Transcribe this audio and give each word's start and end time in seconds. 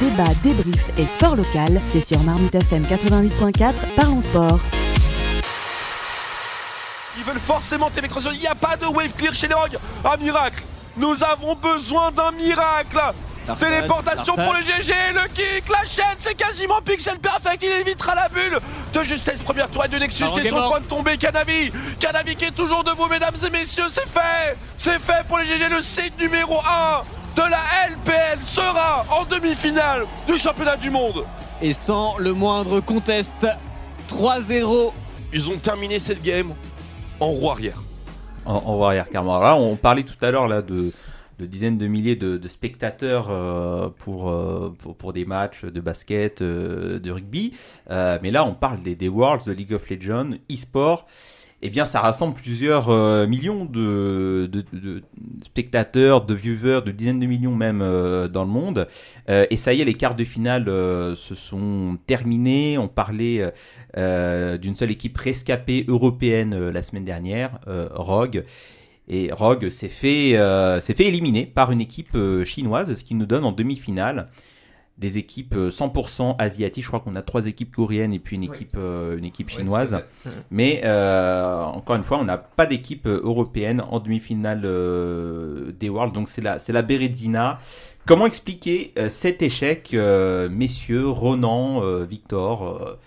Débat, 0.00 0.28
débrief 0.42 0.84
et 0.98 1.06
sport 1.06 1.36
local, 1.36 1.80
c'est 1.88 2.02
sur 2.02 2.22
Marmite 2.22 2.54
FM 2.54 2.82
88.4, 2.82 3.72
parlons 3.96 4.20
sport. 4.20 4.58
Ils 7.16 7.24
veulent 7.24 7.40
forcément 7.40 7.88
TV 7.88 8.06
Il 8.34 8.40
n'y 8.40 8.46
a 8.46 8.54
pas 8.54 8.76
de 8.76 8.84
wave 8.84 9.14
clear 9.16 9.32
chez 9.32 9.48
les 9.48 9.54
Rogues. 9.54 9.78
Un 10.04 10.16
miracle. 10.18 10.62
Nous 10.98 11.24
avons 11.24 11.54
besoin 11.54 12.12
d'un 12.12 12.30
miracle. 12.32 13.00
Téléportation 13.58 14.34
pour 14.34 14.52
les 14.52 14.64
GG, 14.64 14.92
le 15.14 15.28
kick, 15.32 15.64
la 15.70 15.84
chaîne, 15.84 16.16
c'est 16.18 16.34
quasiment 16.34 16.80
pixel 16.84 17.18
perfect, 17.18 17.62
il 17.62 17.80
évitera 17.80 18.14
la 18.16 18.28
bulle 18.28 18.58
de 18.92 19.02
justesse, 19.04 19.38
première 19.38 19.68
tour 19.68 19.84
de 19.88 19.96
Nexus 19.98 20.24
qui 20.34 20.40
est 20.40 20.48
sur 20.48 20.60
le 20.60 20.68
point 20.68 20.80
de 20.80 20.86
tomber, 20.86 21.16
Canavi, 21.16 21.70
Canavi 22.00 22.34
qui 22.34 22.46
est 22.46 22.50
toujours 22.56 22.82
debout, 22.82 23.06
mesdames 23.08 23.36
et 23.46 23.50
messieurs, 23.50 23.86
c'est 23.88 24.08
fait, 24.08 24.58
c'est 24.76 24.98
fait 24.98 25.24
pour 25.28 25.38
les 25.38 25.46
GG, 25.46 25.68
le 25.68 25.80
site 25.80 26.20
numéro 26.20 26.58
1 26.58 27.40
de 27.40 27.42
la 27.42 27.60
demi-finale 29.46 30.06
du 30.26 30.36
championnat 30.38 30.76
du 30.76 30.90
monde. 30.90 31.24
Et 31.62 31.72
sans 31.72 32.18
le 32.18 32.32
moindre 32.32 32.80
contest, 32.80 33.46
3-0. 34.08 34.92
Ils 35.32 35.50
ont 35.50 35.58
terminé 35.58 35.98
cette 35.98 36.22
game 36.22 36.52
en 37.20 37.30
roue 37.30 37.50
arrière. 37.50 37.82
En, 38.44 38.54
en 38.54 38.74
roue 38.74 38.84
arrière, 38.84 39.08
carrément. 39.08 39.36
Alors 39.36 39.48
là, 39.48 39.56
on 39.56 39.76
parlait 39.76 40.02
tout 40.02 40.16
à 40.22 40.30
l'heure 40.30 40.48
là 40.48 40.62
de 40.62 40.92
de 41.38 41.44
dizaines 41.44 41.76
de 41.76 41.86
milliers 41.86 42.16
de, 42.16 42.48
spectateurs 42.48 43.28
euh, 43.28 43.90
pour, 43.98 44.30
euh, 44.30 44.74
pour, 44.78 44.96
pour, 44.96 45.12
des 45.12 45.26
matchs 45.26 45.64
de 45.64 45.80
basket, 45.80 46.40
euh, 46.40 46.98
de 46.98 47.10
rugby. 47.10 47.52
mais 47.90 48.30
là, 48.30 48.46
on 48.46 48.54
parle 48.54 48.82
des, 48.82 48.94
des 48.94 49.08
Worlds, 49.08 49.44
de 49.46 49.52
League 49.52 49.74
of 49.74 49.88
Legends, 49.90 50.30
e-sport. 50.50 51.06
Eh 51.62 51.70
bien, 51.70 51.86
ça 51.86 52.00
rassemble 52.00 52.34
plusieurs 52.34 52.90
millions 53.26 53.64
de, 53.64 54.50
spectateurs, 55.42 56.24
de 56.24 56.34
viewers, 56.34 56.82
de 56.84 56.90
dizaines 56.92 57.18
de 57.18 57.26
millions 57.26 57.54
même 57.54 57.78
dans 57.78 58.44
le 58.44 58.50
monde. 58.50 58.86
et 59.28 59.56
ça 59.56 59.72
y 59.72 59.80
est, 59.80 59.86
les 59.86 59.94
quarts 59.94 60.14
de 60.14 60.24
finale 60.24 60.66
se 60.66 61.34
sont 61.34 61.98
terminés. 62.06 62.76
On 62.76 62.88
parlait 62.88 63.52
d'une 63.96 64.76
seule 64.76 64.90
équipe 64.90 65.16
rescapée 65.16 65.86
européenne 65.88 66.68
la 66.68 66.82
semaine 66.82 67.06
dernière, 67.06 67.58
Rogue. 67.94 68.44
Et 69.08 69.30
Rogue 69.32 69.68
s'est 69.68 69.88
fait, 69.88 70.36
euh, 70.36 70.80
fait 70.80 71.04
éliminer 71.04 71.46
par 71.46 71.70
une 71.70 71.80
équipe 71.80 72.14
euh, 72.14 72.44
chinoise, 72.44 72.92
ce 72.92 73.04
qui 73.04 73.14
nous 73.14 73.26
donne 73.26 73.44
en 73.44 73.52
demi-finale 73.52 74.28
des 74.98 75.18
équipes 75.18 75.54
100% 75.54 76.30
euh, 76.30 76.32
asiatiques. 76.38 76.84
Je 76.84 76.88
crois 76.88 77.00
qu'on 77.00 77.16
a 77.16 77.22
trois 77.22 77.46
équipes 77.46 77.74
coréennes 77.74 78.12
et 78.12 78.18
puis 78.18 78.36
une 78.36 78.44
équipe, 78.44 78.76
une 78.76 79.24
équipe 79.24 79.50
chinoise. 79.50 79.98
Mais 80.50 80.82
encore 80.86 81.96
une 81.96 82.02
fois, 82.02 82.18
on 82.18 82.24
n'a 82.24 82.38
pas 82.38 82.66
d'équipe 82.66 83.06
européenne 83.06 83.82
en 83.90 84.00
demi-finale 84.00 84.62
des 84.62 85.88
Worlds. 85.88 86.12
Donc 86.12 86.28
c'est 86.28 86.42
la, 86.42 86.58
c'est 86.58 86.72
la 86.72 86.82
Berezina. 86.82 87.58
Comment 88.06 88.26
expliquer 88.26 88.94
cet 89.08 89.42
échec, 89.42 89.94
messieurs, 90.50 91.08
Ronan, 91.08 91.80
Victor 92.04 92.98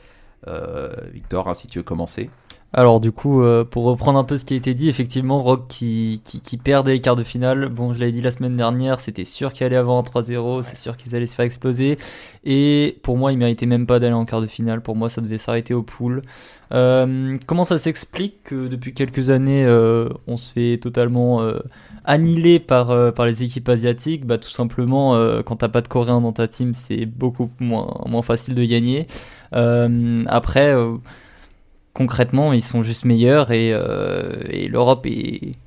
Victor, 1.13 1.49
hein, 1.49 1.53
si 1.53 1.67
tu 1.67 1.79
veux 1.79 1.83
commencer. 1.83 2.29
Alors 2.71 2.99
du 2.99 3.11
coup, 3.11 3.41
euh, 3.41 3.63
pour 3.65 3.85
reprendre 3.85 4.19
un 4.19 4.23
peu 4.23 4.37
ce 4.37 4.45
qui 4.45 4.53
a 4.53 4.57
été 4.57 4.75
dit, 4.75 4.89
effectivement, 4.89 5.41
Rock 5.41 5.67
qui, 5.67 6.21
qui, 6.23 6.57
perdait 6.57 6.91
les 6.91 7.01
quarts 7.01 7.15
de 7.15 7.23
finale, 7.23 7.67
bon 7.67 7.95
je 7.95 7.99
l'avais 7.99 8.11
dit 8.11 8.21
la 8.21 8.29
semaine 8.29 8.55
dernière, 8.55 8.99
c'était 8.99 9.25
sûr 9.25 9.53
qu'il 9.53 9.65
allait 9.65 9.75
avoir 9.75 10.03
3-0, 10.03 10.61
c'est 10.61 10.77
sûr 10.77 10.95
qu'ils 10.95 11.15
allaient 11.15 11.25
se 11.25 11.33
faire 11.33 11.45
exploser, 11.45 11.97
et 12.43 12.99
pour 13.01 13.17
moi 13.17 13.31
il 13.31 13.39
méritait 13.39 13.65
même 13.65 13.87
pas 13.87 13.99
d'aller 13.99 14.13
en 14.13 14.23
quart 14.23 14.41
de 14.41 14.47
finale, 14.47 14.81
pour 14.81 14.95
moi 14.95 15.09
ça 15.09 15.21
devait 15.21 15.39
s'arrêter 15.39 15.73
au 15.73 15.81
pool. 15.81 16.21
Euh, 16.71 17.39
comment 17.47 17.63
ça 17.63 17.79
s'explique 17.79 18.43
que 18.43 18.67
depuis 18.67 18.93
quelques 18.93 19.31
années 19.31 19.65
euh, 19.65 20.09
on 20.27 20.37
se 20.37 20.51
fait 20.51 20.77
totalement 20.77 21.41
annihiler 22.05 22.59
par, 22.59 23.13
par 23.15 23.25
les 23.25 23.41
équipes 23.41 23.67
asiatiques? 23.69 24.27
Bah 24.27 24.37
tout 24.37 24.51
simplement, 24.51 25.15
quand 25.41 25.55
t'as 25.55 25.69
pas 25.69 25.81
de 25.81 25.87
coréen 25.87 26.21
dans 26.21 26.33
ta 26.33 26.47
team 26.47 26.75
c'est 26.75 27.07
beaucoup 27.07 27.49
moins, 27.59 28.03
moins 28.05 28.21
facile 28.21 28.53
de 28.53 28.63
gagner. 28.63 29.07
Après 29.51 30.73
concrètement, 31.99 32.53
ils 32.53 32.63
sont 32.63 32.81
juste 32.81 33.03
meilleurs 33.03 33.51
et, 33.51 33.71
euh, 33.73 34.41
l'Europe 34.69 35.05
est, 35.05 35.57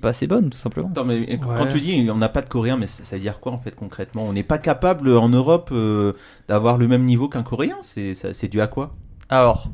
pas 0.00 0.10
assez 0.10 0.26
bonne, 0.26 0.50
tout 0.50 0.58
simplement. 0.58 0.90
mais 1.06 1.38
quand 1.38 1.66
tu 1.66 1.80
dis 1.80 2.08
on 2.10 2.16
n'a 2.16 2.28
pas 2.28 2.42
de 2.42 2.48
Coréens, 2.48 2.76
mais 2.76 2.86
ça, 2.86 3.16
veut 3.16 3.22
dire 3.22 3.40
quoi 3.40 3.52
en 3.52 3.58
fait 3.58 3.74
concrètement? 3.74 4.24
On 4.24 4.34
n'est 4.34 4.42
pas 4.42 4.58
capable 4.58 5.16
en 5.16 5.30
Europe 5.30 5.70
euh, 5.72 6.12
d'avoir 6.46 6.76
le 6.76 6.88
même 6.88 7.04
niveau 7.04 7.28
qu'un 7.28 7.42
Coréen? 7.42 7.78
C'est 7.82 8.48
dû 8.48 8.60
à 8.60 8.66
quoi? 8.66 8.94
Alors, 9.30 9.70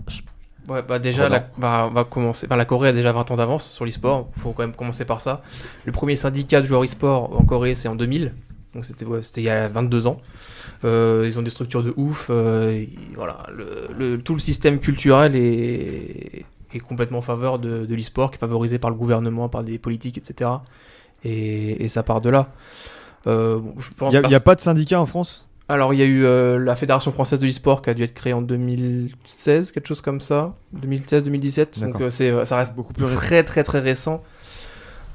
Ouais, 0.66 0.82
bah 0.82 0.98
déjà, 0.98 1.28
la, 1.28 1.46
bah, 1.58 1.91
va 1.92 2.04
commencer. 2.04 2.46
la 2.48 2.64
Corée 2.64 2.88
a 2.88 2.92
déjà 2.94 3.12
20 3.12 3.32
ans 3.32 3.34
d'avance 3.34 3.70
sur 3.70 3.84
l'e-sport. 3.84 4.28
Il 4.34 4.41
faut 4.41 4.52
quand 4.52 4.62
même 4.62 4.75
commencer 4.75 5.04
par 5.04 5.20
ça. 5.20 5.42
Le 5.84 5.92
premier 5.92 6.16
syndicat 6.16 6.62
de 6.62 6.66
joueurs 6.66 6.82
e-sport 6.84 7.38
en 7.38 7.44
Corée, 7.44 7.75
c'est 7.75 7.86
en 7.86 7.96
2000. 7.96 8.32
Donc 8.74 8.84
c'était 8.84 9.06
il 9.36 9.44
y 9.44 9.50
a 9.50 9.68
22 9.68 10.06
ans. 10.06 10.20
Euh, 10.84 11.24
ils 11.26 11.38
ont 11.38 11.42
des 11.42 11.50
structures 11.50 11.82
de 11.82 11.94
ouf. 11.96 12.26
Euh, 12.30 12.84
voilà, 13.14 13.46
le, 13.52 14.16
tout 14.18 14.34
le 14.34 14.40
système 14.40 14.80
culturel 14.80 15.36
est, 15.36 16.44
est 16.72 16.80
complètement 16.80 17.18
en 17.18 17.22
faveur 17.22 17.58
de, 17.58 17.86
de 17.86 17.94
l'e-sport, 17.94 18.30
qui 18.30 18.36
est 18.36 18.40
favorisé 18.40 18.78
par 18.78 18.90
le 18.90 18.96
gouvernement, 18.96 19.48
par 19.48 19.62
des 19.62 19.78
politiques, 19.78 20.18
etc. 20.18 20.50
Et, 21.24 21.88
ça 21.88 22.02
part 22.02 22.20
de 22.20 22.30
là. 22.30 22.48
Euh, 23.26 23.60
il 24.12 24.20
n'y 24.28 24.34
a, 24.34 24.40
pas 24.40 24.54
de 24.54 24.60
syndicat 24.60 25.00
en 25.00 25.06
France? 25.06 25.48
Alors, 25.68 25.94
il 25.94 26.00
y 26.00 26.02
a 26.02 26.06
eu 26.06 26.24
la 26.62 26.76
Fédération 26.76 27.10
française 27.10 27.40
de 27.40 27.46
l'e-sport 27.46 27.80
qui 27.80 27.88
a 27.88 27.94
dû 27.94 28.02
être 28.02 28.12
créée 28.12 28.34
en 28.34 28.42
2016, 28.42 29.72
quelque 29.72 29.86
chose 29.86 30.02
comme 30.02 30.20
ça. 30.20 30.54
2016-2017. 30.76 31.80
Donc, 31.80 32.12
ça 32.44 32.56
reste 32.56 32.74
beaucoup 32.74 32.92
plus 32.92 33.06
très, 33.14 33.44
très, 33.44 33.62
très 33.62 33.78
récent. 33.78 34.22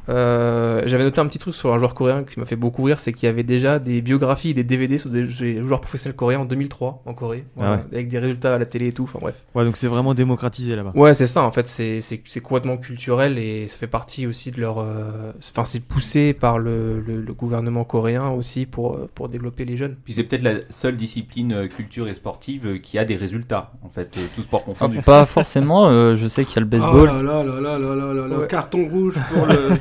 Euh, 0.09 0.81
j'avais 0.85 1.03
noté 1.03 1.21
un 1.21 1.27
petit 1.27 1.37
truc 1.37 1.53
sur 1.53 1.71
un 1.71 1.77
joueur 1.77 1.93
coréen 1.93 2.23
qui 2.23 2.39
m'a 2.39 2.45
fait 2.45 2.55
beaucoup 2.55 2.83
rire, 2.83 2.99
c'est 2.99 3.13
qu'il 3.13 3.27
y 3.27 3.29
avait 3.29 3.43
déjà 3.43 3.77
des 3.77 4.01
biographies, 4.01 4.53
des 4.53 4.63
DVD 4.63 4.97
sur 4.97 5.09
des 5.09 5.27
joueurs 5.27 5.81
professionnels 5.81 6.15
coréens 6.15 6.39
en 6.39 6.45
2003 6.45 7.03
en 7.05 7.13
Corée, 7.13 7.45
ah 7.59 7.81
avec 7.91 8.07
des 8.07 8.17
résultats 8.17 8.55
à 8.55 8.57
la 8.57 8.65
télé 8.65 8.87
et 8.87 8.91
tout. 8.91 9.03
Enfin 9.03 9.19
bref. 9.21 9.35
Ouais, 9.53 9.63
donc 9.63 9.77
c'est 9.77 9.87
vraiment 9.87 10.13
démocratisé 10.13 10.75
là-bas. 10.75 10.91
Ouais, 10.95 11.13
c'est 11.13 11.27
ça. 11.27 11.43
En 11.43 11.51
fait, 11.51 11.67
c'est 11.67 12.39
complètement 12.41 12.77
culturel 12.77 13.37
et 13.37 13.67
ça 13.67 13.77
fait 13.77 13.87
partie 13.87 14.25
aussi 14.25 14.51
de 14.51 14.59
leur. 14.61 14.79
Euh, 14.79 15.31
enfin, 15.37 15.65
c'est 15.65 15.79
poussé 15.79 16.33
par 16.33 16.57
le, 16.57 16.99
le, 16.99 17.33
gouvernement 17.39 17.83
coréen 17.83 18.29
aussi 18.29 18.65
pour 18.65 19.07
pour 19.13 19.29
développer 19.29 19.63
les 19.63 19.77
jeunes. 19.77 19.95
Puis 20.03 20.13
c'est 20.13 20.23
peut-être 20.23 20.41
la 20.41 20.55
seule 20.69 20.97
discipline 20.97 21.53
euh, 21.53 21.67
culture 21.67 22.07
et 22.07 22.13
sportive 22.15 22.81
qui 22.81 22.97
a 22.97 23.05
des 23.05 23.15
résultats 23.15 23.71
en 23.83 23.89
fait, 23.89 24.17
tout 24.35 24.41
sport 24.41 24.63
confondu. 24.65 24.97
Ah, 24.99 25.03
pas 25.03 25.25
forcément. 25.25 26.15
je 26.15 26.27
sais 26.27 26.43
qu'il 26.45 26.55
y 26.55 26.59
a 26.59 26.61
le 26.61 26.65
baseball. 26.67 27.09
Oh 27.11 27.23
là 27.23 27.43
là 27.43 27.43
là 27.43 27.77
là 27.77 27.95
là 27.95 28.13
là 28.13 28.27
là, 28.27 28.47
carton 28.47 28.87
rouge 28.89 29.15
pour 29.31 29.45
le. 29.45 29.77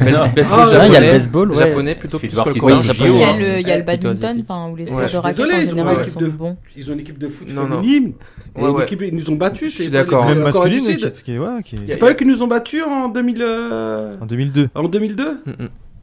Il 0.00 0.92
y 0.92 0.96
a 0.96 1.00
le 1.00 1.12
baseball 1.12 1.54
japonais 1.54 1.94
plutôt 1.94 2.18
plus 2.18 2.28
que 2.28 2.36
le 2.36 3.60
Il 3.60 3.66
y 3.66 3.70
a 3.70 3.76
le 3.78 3.82
badminton, 3.82 4.42
enfin, 4.42 4.70
où 4.70 4.76
les 4.76 4.86
sports 4.86 5.00
de 5.00 5.16
raquettes 5.16 5.46
en 5.46 5.66
général 5.66 6.06
sont 6.06 6.20
bons. 6.28 6.56
Ils 6.76 6.90
ont 6.90 6.94
une 6.94 7.00
équipe 7.00 7.18
de 7.18 7.28
foot 7.28 7.50
féminine. 7.50 8.12
Ils 8.56 9.14
nous 9.14 9.30
ont 9.30 9.36
battus. 9.36 9.72
Je 9.72 9.82
suis 9.82 9.90
d'accord. 9.90 10.26
Même 10.26 10.42
masculine, 10.42 10.84
c'est 11.86 11.96
pas 11.96 12.10
eux 12.10 12.14
qui 12.14 12.24
nous 12.24 12.42
ont 12.42 12.48
battus 12.48 12.82
en 12.82 13.08
2000. 13.08 13.42
En 14.20 14.26
2002. 14.26 14.68
En 14.74 14.88
2002 14.88 15.42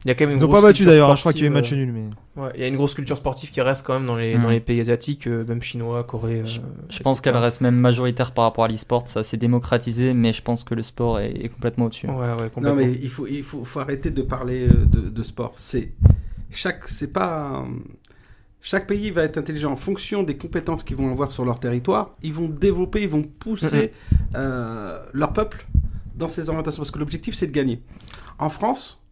il 0.04 0.08
y 0.08 0.10
a 0.10 0.14
quand 0.14 0.26
même 0.26 0.36
Ils 0.36 0.40
n'ont 0.40 0.48
pas 0.48 0.62
battu 0.62 0.84
d'ailleurs, 0.84 1.10
hein, 1.10 1.16
je 1.16 1.20
crois 1.20 1.32
qu'il 1.32 1.42
y 1.42 1.44
a 1.44 1.48
eu 1.48 1.50
match 1.50 1.72
nul. 1.72 1.92
Mais... 1.92 2.40
Ouais, 2.40 2.50
il 2.54 2.60
y 2.60 2.64
a 2.64 2.68
une 2.68 2.76
grosse 2.76 2.94
culture 2.94 3.16
sportive 3.16 3.50
qui 3.50 3.60
reste 3.60 3.86
quand 3.86 3.94
même 3.94 4.06
dans 4.06 4.16
les, 4.16 4.36
dans 4.36 4.50
les 4.50 4.60
pays 4.60 4.80
asiatiques, 4.80 5.26
euh, 5.26 5.44
même 5.44 5.62
chinois, 5.62 6.04
Corée. 6.04 6.42
je, 6.44 6.60
euh, 6.60 7.02
pense 7.02 7.20
qu'elle 7.20 7.36
reste 7.36 7.60
même 7.60 7.76
majoritaire 7.76 8.32
par 8.32 8.44
rapport 8.44 8.64
à 8.64 8.68
l'e-sport, 8.68 9.08
ça 9.08 9.22
s'est 9.24 9.36
démocratisé, 9.36 10.12
mais 10.14 10.32
je 10.32 10.42
pense 10.42 10.64
que 10.64 10.74
le 10.74 10.82
sport 10.82 11.20
est, 11.20 11.48
complètement 11.48 11.86
au-dessus. 11.86 12.06
Ouais, 12.06 12.14
ouais, 12.14 12.50
complètement. 12.52 12.70
Non, 12.70 12.74
mais 12.76 12.92
il 13.02 13.08
faut, 13.08 13.26
il 13.26 13.42
faut, 13.42 13.64
faut 13.64 13.80
arrêter 13.80 14.10
de 14.10 14.22
parler 14.22 14.68
euh, 14.68 14.84
de, 14.84 15.08
de 15.08 15.22
sport. 15.22 15.52
C'est 15.56 15.92
chaque, 16.50 16.86
c'est 16.88 17.12
pas. 17.12 17.64
Chaque 18.60 18.86
pays 18.88 19.10
va 19.12 19.22
être 19.22 19.38
intelligent 19.38 19.70
en 19.70 19.76
fonction 19.76 20.24
des 20.24 20.36
compétences 20.36 20.82
qu'ils 20.82 20.96
vont 20.96 21.10
avoir 21.10 21.30
sur 21.30 21.44
leur 21.44 21.60
territoire. 21.60 22.16
Ils 22.22 22.32
vont 22.32 22.48
développer, 22.48 23.02
ils 23.02 23.08
vont 23.08 23.22
pousser 23.22 23.92
leur 24.34 25.32
peuple 25.32 25.66
dans 26.16 26.28
ces 26.28 26.48
orientations 26.48 26.80
parce 26.80 26.90
que 26.90 26.98
l'objectif 26.98 27.34
c'est 27.34 27.46
de 27.46 27.52
gagner. 27.52 27.80
En 28.38 28.48
France, 28.48 29.05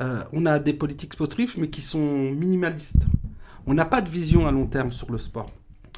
euh, 0.00 0.22
on 0.32 0.46
a 0.46 0.58
des 0.58 0.72
politiques 0.72 1.14
sportives, 1.14 1.54
mais 1.58 1.68
qui 1.68 1.82
sont 1.82 2.30
minimalistes. 2.30 3.06
On 3.66 3.74
n'a 3.74 3.84
pas 3.84 4.00
de 4.00 4.08
vision 4.08 4.46
à 4.46 4.52
long 4.52 4.66
terme 4.66 4.92
sur 4.92 5.10
le 5.10 5.18
sport 5.18 5.50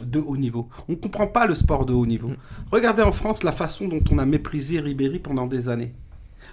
de 0.02 0.18
haut 0.18 0.36
niveau. 0.36 0.68
On 0.88 0.92
ne 0.92 0.96
comprend 0.96 1.26
pas 1.26 1.46
le 1.46 1.54
sport 1.54 1.84
de 1.84 1.92
haut 1.92 2.06
niveau. 2.06 2.28
Mm. 2.28 2.36
Regardez 2.72 3.02
en 3.02 3.12
France 3.12 3.42
la 3.42 3.52
façon 3.52 3.88
dont 3.88 4.02
on 4.10 4.18
a 4.18 4.24
méprisé 4.24 4.80
Ribéry 4.80 5.18
pendant 5.18 5.46
des 5.46 5.68
années. 5.68 5.92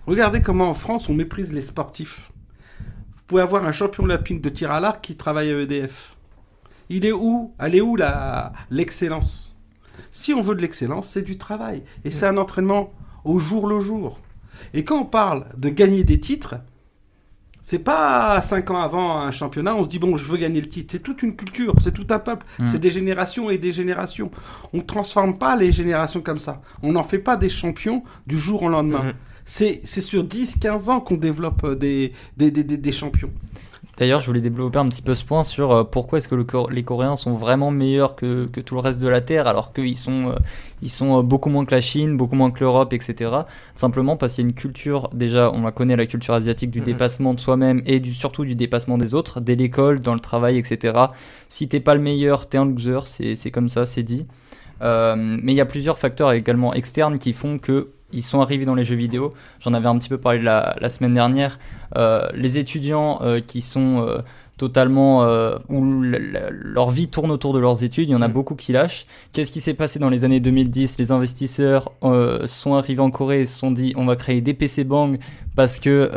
Regardez 0.05 0.41
comment 0.41 0.69
en 0.69 0.73
France 0.73 1.09
on 1.09 1.13
méprise 1.13 1.53
les 1.53 1.61
sportifs. 1.61 2.31
Vous 3.15 3.23
pouvez 3.27 3.41
avoir 3.41 3.65
un 3.65 3.71
champion 3.71 4.03
olympique 4.03 4.41
de 4.41 4.49
tir 4.49 4.71
à 4.71 4.79
l'arc 4.79 5.01
qui 5.01 5.15
travaille 5.15 5.51
à 5.51 5.59
EDF. 5.59 6.15
Il 6.89 7.05
est 7.05 7.11
où? 7.11 7.53
Elle 7.59 7.75
est 7.75 7.81
où 7.81 7.97
l'excellence? 8.69 9.55
Si 10.11 10.33
on 10.33 10.41
veut 10.41 10.55
de 10.55 10.61
l'excellence, 10.61 11.07
c'est 11.07 11.21
du 11.21 11.37
travail. 11.37 11.83
Et 12.05 12.11
c'est 12.11 12.25
un 12.25 12.37
entraînement 12.37 12.93
au 13.25 13.39
jour 13.39 13.67
le 13.67 13.79
jour. 13.79 14.19
Et 14.73 14.83
quand 14.83 15.01
on 15.01 15.05
parle 15.05 15.47
de 15.57 15.69
gagner 15.69 16.03
des 16.03 16.19
titres, 16.19 16.55
c'est 17.67 17.79
pas 17.79 18.41
cinq 18.41 18.71
ans 18.71 18.81
avant 18.81 19.17
un 19.19 19.31
championnat, 19.31 19.75
on 19.75 19.83
se 19.83 19.89
dit 19.89 19.99
bon, 19.99 20.15
je 20.15 20.23
veux 20.23 20.37
gagner 20.37 20.61
le 20.61 20.69
titre. 20.69 20.93
C'est 20.93 21.03
toute 21.03 21.21
une 21.21 21.35
culture, 21.35 21.73
c'est 21.81 21.91
tout 21.91 22.07
un 22.11 22.17
peuple, 22.17 22.45
mm. 22.59 22.67
c'est 22.71 22.79
des 22.79 22.91
générations 22.91 23.49
et 23.49 23.57
des 23.57 23.73
générations. 23.73 24.31
On 24.71 24.77
ne 24.77 24.83
transforme 24.83 25.37
pas 25.37 25.57
les 25.57 25.73
générations 25.73 26.21
comme 26.21 26.39
ça. 26.39 26.61
On 26.81 26.93
n'en 26.93 27.03
fait 27.03 27.19
pas 27.19 27.35
des 27.35 27.49
champions 27.49 28.05
du 28.25 28.37
jour 28.37 28.63
au 28.63 28.69
lendemain. 28.69 29.03
Mm. 29.03 29.13
C'est 29.83 30.01
sur 30.01 30.23
10, 30.23 30.59
15 30.61 30.87
ans 30.87 31.01
qu'on 31.01 31.17
développe 31.17 31.65
euh, 31.65 31.75
des, 31.75 32.13
des, 32.37 32.51
des, 32.51 32.63
des 32.63 32.91
champions. 32.93 33.31
D'ailleurs, 33.97 34.19
je 34.19 34.27
voulais 34.27 34.41
développer 34.41 34.77
un 34.77 34.87
petit 34.87 35.01
peu 35.01 35.15
ce 35.15 35.25
point 35.25 35.43
sur 35.43 35.71
euh, 35.71 35.83
pourquoi 35.83 36.19
est-ce 36.19 36.27
que 36.27 36.35
les 36.69 36.83
Coréens 36.83 37.15
sont 37.15 37.33
vraiment 37.33 37.71
meilleurs 37.71 38.15
que, 38.15 38.45
que, 38.45 38.61
tout 38.61 38.75
le 38.75 38.81
reste 38.81 38.99
de 38.99 39.07
la 39.07 39.21
Terre 39.21 39.47
alors 39.47 39.73
qu'ils 39.73 39.97
sont, 39.97 40.29
euh, 40.29 40.35
ils 40.83 40.91
sont 40.91 41.17
euh, 41.17 41.21
beaucoup 41.23 41.49
moins 41.49 41.65
que 41.65 41.73
la 41.73 41.81
Chine, 41.81 42.15
beaucoup 42.15 42.35
moins 42.35 42.51
que 42.51 42.59
l'Europe, 42.59 42.93
etc. 42.93 43.31
Simplement 43.73 44.15
parce 44.15 44.35
qu'il 44.35 44.43
y 44.43 44.47
a 44.47 44.49
une 44.49 44.55
culture, 44.55 45.09
déjà 45.13 45.51
on 45.51 45.63
la 45.63 45.71
connaît, 45.71 45.95
la 45.95 46.05
culture 46.05 46.35
asiatique 46.35 46.69
du 46.69 46.79
mhm. 46.79 46.85
dépassement 46.85 47.33
de 47.33 47.39
soi-même 47.39 47.81
et 47.87 47.99
du, 47.99 48.13
surtout 48.13 48.45
du 48.45 48.53
dépassement 48.53 48.99
des 48.99 49.15
autres, 49.15 49.41
dès 49.41 49.55
l'école, 49.55 49.99
dans 49.99 50.13
le 50.13 50.19
travail, 50.19 50.59
etc. 50.59 50.93
Si 51.49 51.67
t'es 51.67 51.79
pas 51.79 51.95
le 51.95 52.01
meilleur, 52.01 52.47
t'es 52.47 52.59
un 52.59 52.65
loser, 52.65 52.99
c'est 53.07 53.51
comme 53.51 53.69
ça, 53.69 53.87
c'est 53.87 54.03
dit. 54.03 54.27
mais 54.79 55.53
il 55.53 55.55
y 55.55 55.61
a 55.61 55.65
plusieurs 55.65 55.97
facteurs 55.97 56.33
également 56.33 56.71
externes 56.75 57.17
qui 57.17 57.33
font 57.33 57.57
que 57.57 57.89
ils 58.13 58.23
sont 58.23 58.41
arrivés 58.41 58.65
dans 58.65 58.75
les 58.75 58.83
jeux 58.83 58.95
vidéo. 58.95 59.33
J'en 59.59 59.73
avais 59.73 59.87
un 59.87 59.97
petit 59.97 60.09
peu 60.09 60.17
parlé 60.17 60.39
la, 60.39 60.75
la 60.79 60.89
semaine 60.89 61.13
dernière. 61.13 61.59
Euh, 61.97 62.27
les 62.33 62.57
étudiants 62.57 63.19
euh, 63.21 63.41
qui 63.41 63.61
sont 63.61 64.05
euh, 64.07 64.19
totalement 64.57 65.21
où 65.69 66.01
leur 66.01 66.89
vie 66.89 67.09
tourne 67.09 67.29
autour 67.29 67.53
de 67.53 67.59
leurs 67.59 67.83
études, 67.83 68.09
il 68.09 68.13
y 68.13 68.15
en 68.15 68.23
a 68.23 68.27
mm. 68.27 68.33
beaucoup 68.33 68.55
qui 68.55 68.71
lâchent. 68.71 69.03
Qu'est-ce 69.31 69.51
qui 69.51 69.61
s'est 69.61 69.75
passé 69.75 69.99
dans 69.99 70.09
les 70.09 70.25
années 70.25 70.39
2010 70.39 70.97
Les 70.97 71.11
investisseurs 71.11 71.91
sont 72.45 72.73
arrivés 72.73 73.01
en 73.01 73.11
Corée 73.11 73.41
et 73.41 73.45
se 73.45 73.57
sont 73.57 73.71
dit 73.71 73.93
on 73.95 74.05
va 74.05 74.15
créer 74.15 74.41
des 74.41 74.55
PC 74.55 74.83
Bang 74.83 75.19
parce 75.55 75.79
que 75.79 76.09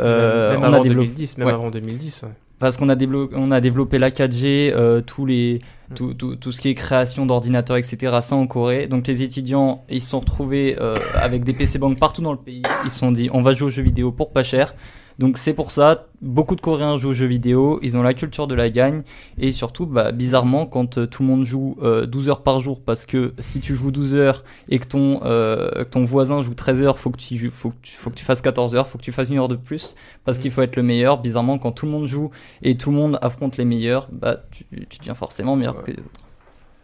même, 0.53 0.63
on 0.63 0.73
a 0.73 0.79
2010, 0.79 1.37
même 1.37 1.47
avant 1.49 1.69
2010 1.69 2.25
parce 2.61 2.77
qu'on 2.77 2.89
a, 2.89 2.95
développé, 2.95 3.35
on 3.37 3.49
a 3.49 3.59
développé 3.59 3.97
la 3.97 4.11
4G, 4.11 4.71
euh, 4.71 5.01
tous 5.01 5.25
les, 5.25 5.61
mm. 5.89 5.93
tout, 5.95 6.13
tout, 6.13 6.35
tout, 6.35 6.51
ce 6.51 6.61
qui 6.61 6.69
est 6.69 6.75
création 6.75 7.25
d'ordinateurs, 7.25 7.75
etc. 7.75 8.19
Ça 8.21 8.35
en 8.35 8.45
Corée. 8.45 8.85
Donc 8.85 9.07
les 9.07 9.23
étudiants, 9.23 9.83
ils 9.89 9.99
se 9.99 10.11
sont 10.11 10.19
retrouvés 10.19 10.77
euh, 10.79 10.95
avec 11.15 11.43
des 11.43 11.53
PC 11.53 11.79
banques 11.79 11.97
partout 11.99 12.21
dans 12.21 12.31
le 12.31 12.37
pays. 12.37 12.61
Ils 12.85 12.91
se 12.91 12.99
sont 12.99 13.11
dit, 13.11 13.29
on 13.33 13.41
va 13.41 13.53
jouer 13.53 13.67
aux 13.67 13.71
jeux 13.71 13.81
vidéo 13.81 14.11
pour 14.11 14.31
pas 14.31 14.43
cher. 14.43 14.75
Donc 15.21 15.37
c'est 15.37 15.53
pour 15.53 15.69
ça, 15.69 16.07
beaucoup 16.23 16.55
de 16.55 16.61
Coréens 16.61 16.97
jouent 16.97 17.09
aux 17.09 17.13
jeux 17.13 17.27
vidéo, 17.27 17.77
ils 17.83 17.95
ont 17.95 18.01
la 18.01 18.15
culture 18.15 18.47
de 18.47 18.55
la 18.55 18.71
gagne, 18.71 19.03
et 19.37 19.51
surtout, 19.51 19.85
bah, 19.85 20.11
bizarrement, 20.11 20.65
quand 20.65 20.97
euh, 20.97 21.05
tout 21.05 21.21
le 21.21 21.29
monde 21.29 21.45
joue 21.45 21.77
12 21.79 22.27
euh, 22.27 22.31
heures 22.31 22.41
par 22.41 22.59
jour, 22.59 22.81
parce 22.81 23.05
que 23.05 23.35
si 23.37 23.59
tu 23.59 23.75
joues 23.75 23.91
12 23.91 24.15
heures 24.15 24.43
et 24.67 24.79
que 24.79 24.87
ton, 24.87 25.21
euh, 25.23 25.83
ton 25.83 26.05
voisin 26.05 26.41
joue 26.41 26.55
13 26.55 26.81
heures, 26.81 26.97
faut 26.97 27.11
que, 27.11 27.19
tu, 27.19 27.51
faut, 27.51 27.69
que 27.69 27.75
tu, 27.83 27.91
faut 27.97 28.09
que 28.09 28.15
tu 28.15 28.25
fasses 28.25 28.41
14 28.41 28.73
heures, 28.73 28.87
faut 28.87 28.97
que 28.97 29.03
tu 29.03 29.11
fasses 29.11 29.29
une 29.29 29.37
heure 29.37 29.47
de 29.47 29.55
plus, 29.55 29.93
parce 30.25 30.39
qu'il 30.39 30.49
faut 30.49 30.63
être 30.63 30.75
le 30.75 30.81
meilleur. 30.81 31.21
Bizarrement, 31.21 31.59
quand 31.59 31.71
tout 31.71 31.85
le 31.85 31.91
monde 31.91 32.07
joue 32.07 32.31
et 32.63 32.75
tout 32.75 32.89
le 32.89 32.97
monde 32.97 33.19
affronte 33.21 33.57
les 33.57 33.65
meilleurs, 33.65 34.07
bah, 34.11 34.37
tu, 34.49 34.65
tu 34.89 34.97
deviens 34.97 35.13
forcément 35.13 35.55
meilleur 35.55 35.83
que 35.83 35.91
les 35.91 35.99
autres. 35.99 36.25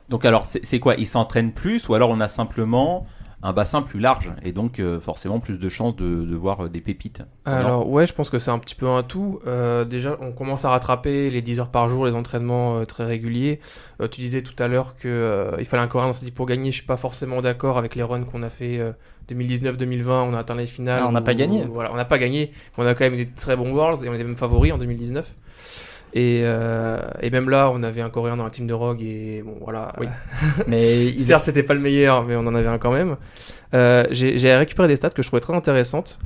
Donc 0.09 0.25
alors, 0.25 0.45
c'est 0.45 0.79
quoi? 0.79 0.93
Ils 0.95 1.07
s'entraînent 1.07 1.53
plus, 1.53 1.89
ou 1.89 1.95
alors 1.95 2.11
on 2.11 2.21
a 2.21 2.29
simplement 2.29 3.07
un 3.43 3.53
bassin 3.53 3.83
plus 3.83 3.99
large 3.99 4.31
et 4.43 4.51
donc 4.51 4.79
euh, 4.79 4.99
forcément 4.99 5.39
plus 5.39 5.59
de 5.59 5.69
chances 5.69 5.95
de, 5.95 6.35
voir 6.35 6.65
euh, 6.65 6.69
des 6.69 6.81
pépites. 6.81 7.21
Alors 7.45 7.87
ouais, 7.87 8.07
je 8.07 8.13
pense 8.13 8.29
que 8.29 8.39
c'est 8.39 8.49
un 8.49 8.57
petit 8.57 8.73
peu 8.73 8.87
un 8.87 9.03
tout. 9.03 9.39
Euh, 9.45 9.85
déjà, 9.85 10.17
on 10.21 10.31
commence 10.31 10.65
à 10.65 10.69
rattraper 10.69 11.29
les 11.29 11.41
10 11.41 11.59
heures 11.59 11.69
par 11.69 11.87
jour, 11.87 12.05
les 12.05 12.15
entraînements 12.15 12.83
très 12.85 13.05
réguliers. 13.05 13.59
tu 14.11 14.21
disais 14.21 14.41
tout 14.41 14.55
à 14.61 14.67
l'heure 14.67 14.95
que 14.97 15.51
il 15.59 15.65
fallait 15.65 15.83
un 15.83 15.87
Coréen 15.87 16.09
dans 16.09 16.29
pour 16.33 16.45
gagner. 16.47 16.71
Je 16.71 16.77
suis 16.77 16.85
pas 16.85 16.97
forcément 16.97 17.41
d'accord 17.41 17.77
avec 17.77 17.95
les 17.95 18.03
runs 18.03 18.23
qu'on 18.23 18.41
a 18.41 18.49
fait 18.49 18.81
2019-2020. 19.29 20.09
On 20.09 20.33
a 20.33 20.39
atteint 20.39 20.55
les 20.55 20.65
finales. 20.65 21.01
Ah, 21.03 21.07
on 21.07 21.11
n'a 21.11 21.21
pas 21.21 21.35
gagné. 21.35 21.63
Voilà, 21.65 21.93
on 21.93 21.95
n'a 21.95 22.05
pas 22.05 22.17
gagné. 22.17 22.51
Mais 22.77 22.83
on 22.83 22.87
a 22.87 22.95
quand 22.95 23.05
même 23.05 23.17
des 23.17 23.27
très 23.27 23.55
bons 23.55 23.71
Worlds 23.71 24.03
et 24.03 24.09
on 24.09 24.13
était 24.13 24.23
même 24.23 24.37
favoris 24.37 24.73
en 24.73 24.77
2019. 24.77 25.35
Et, 26.17 26.41
euh, 26.43 26.97
et, 27.21 27.29
même 27.29 27.47
là, 27.47 27.69
on 27.71 27.83
avait 27.83 28.01
un 28.01 28.09
Coréen 28.09 28.37
dans 28.37 28.43
la 28.43 28.49
team 28.49 28.65
de 28.65 28.73
Rogue 28.73 29.03
et 29.03 29.43
bon 29.45 29.55
voilà. 29.61 29.93
Oui. 29.99 30.07
mais 30.67 31.11
certes, 31.19 31.43
c'était 31.43 31.61
pas 31.61 31.75
le 31.75 31.79
meilleur, 31.79 32.25
mais 32.25 32.35
on 32.35 32.39
en 32.39 32.55
avait 32.55 32.67
un 32.67 32.79
quand 32.79 32.91
même. 32.91 33.17
Euh, 33.75 34.03
j'ai 34.09 34.55
récupéré 34.55 34.87
des 34.87 34.95
stats 34.95 35.11
que 35.11 35.21
je 35.21 35.27
trouvais 35.27 35.41
très 35.41 35.53
intéressantes. 35.53 36.17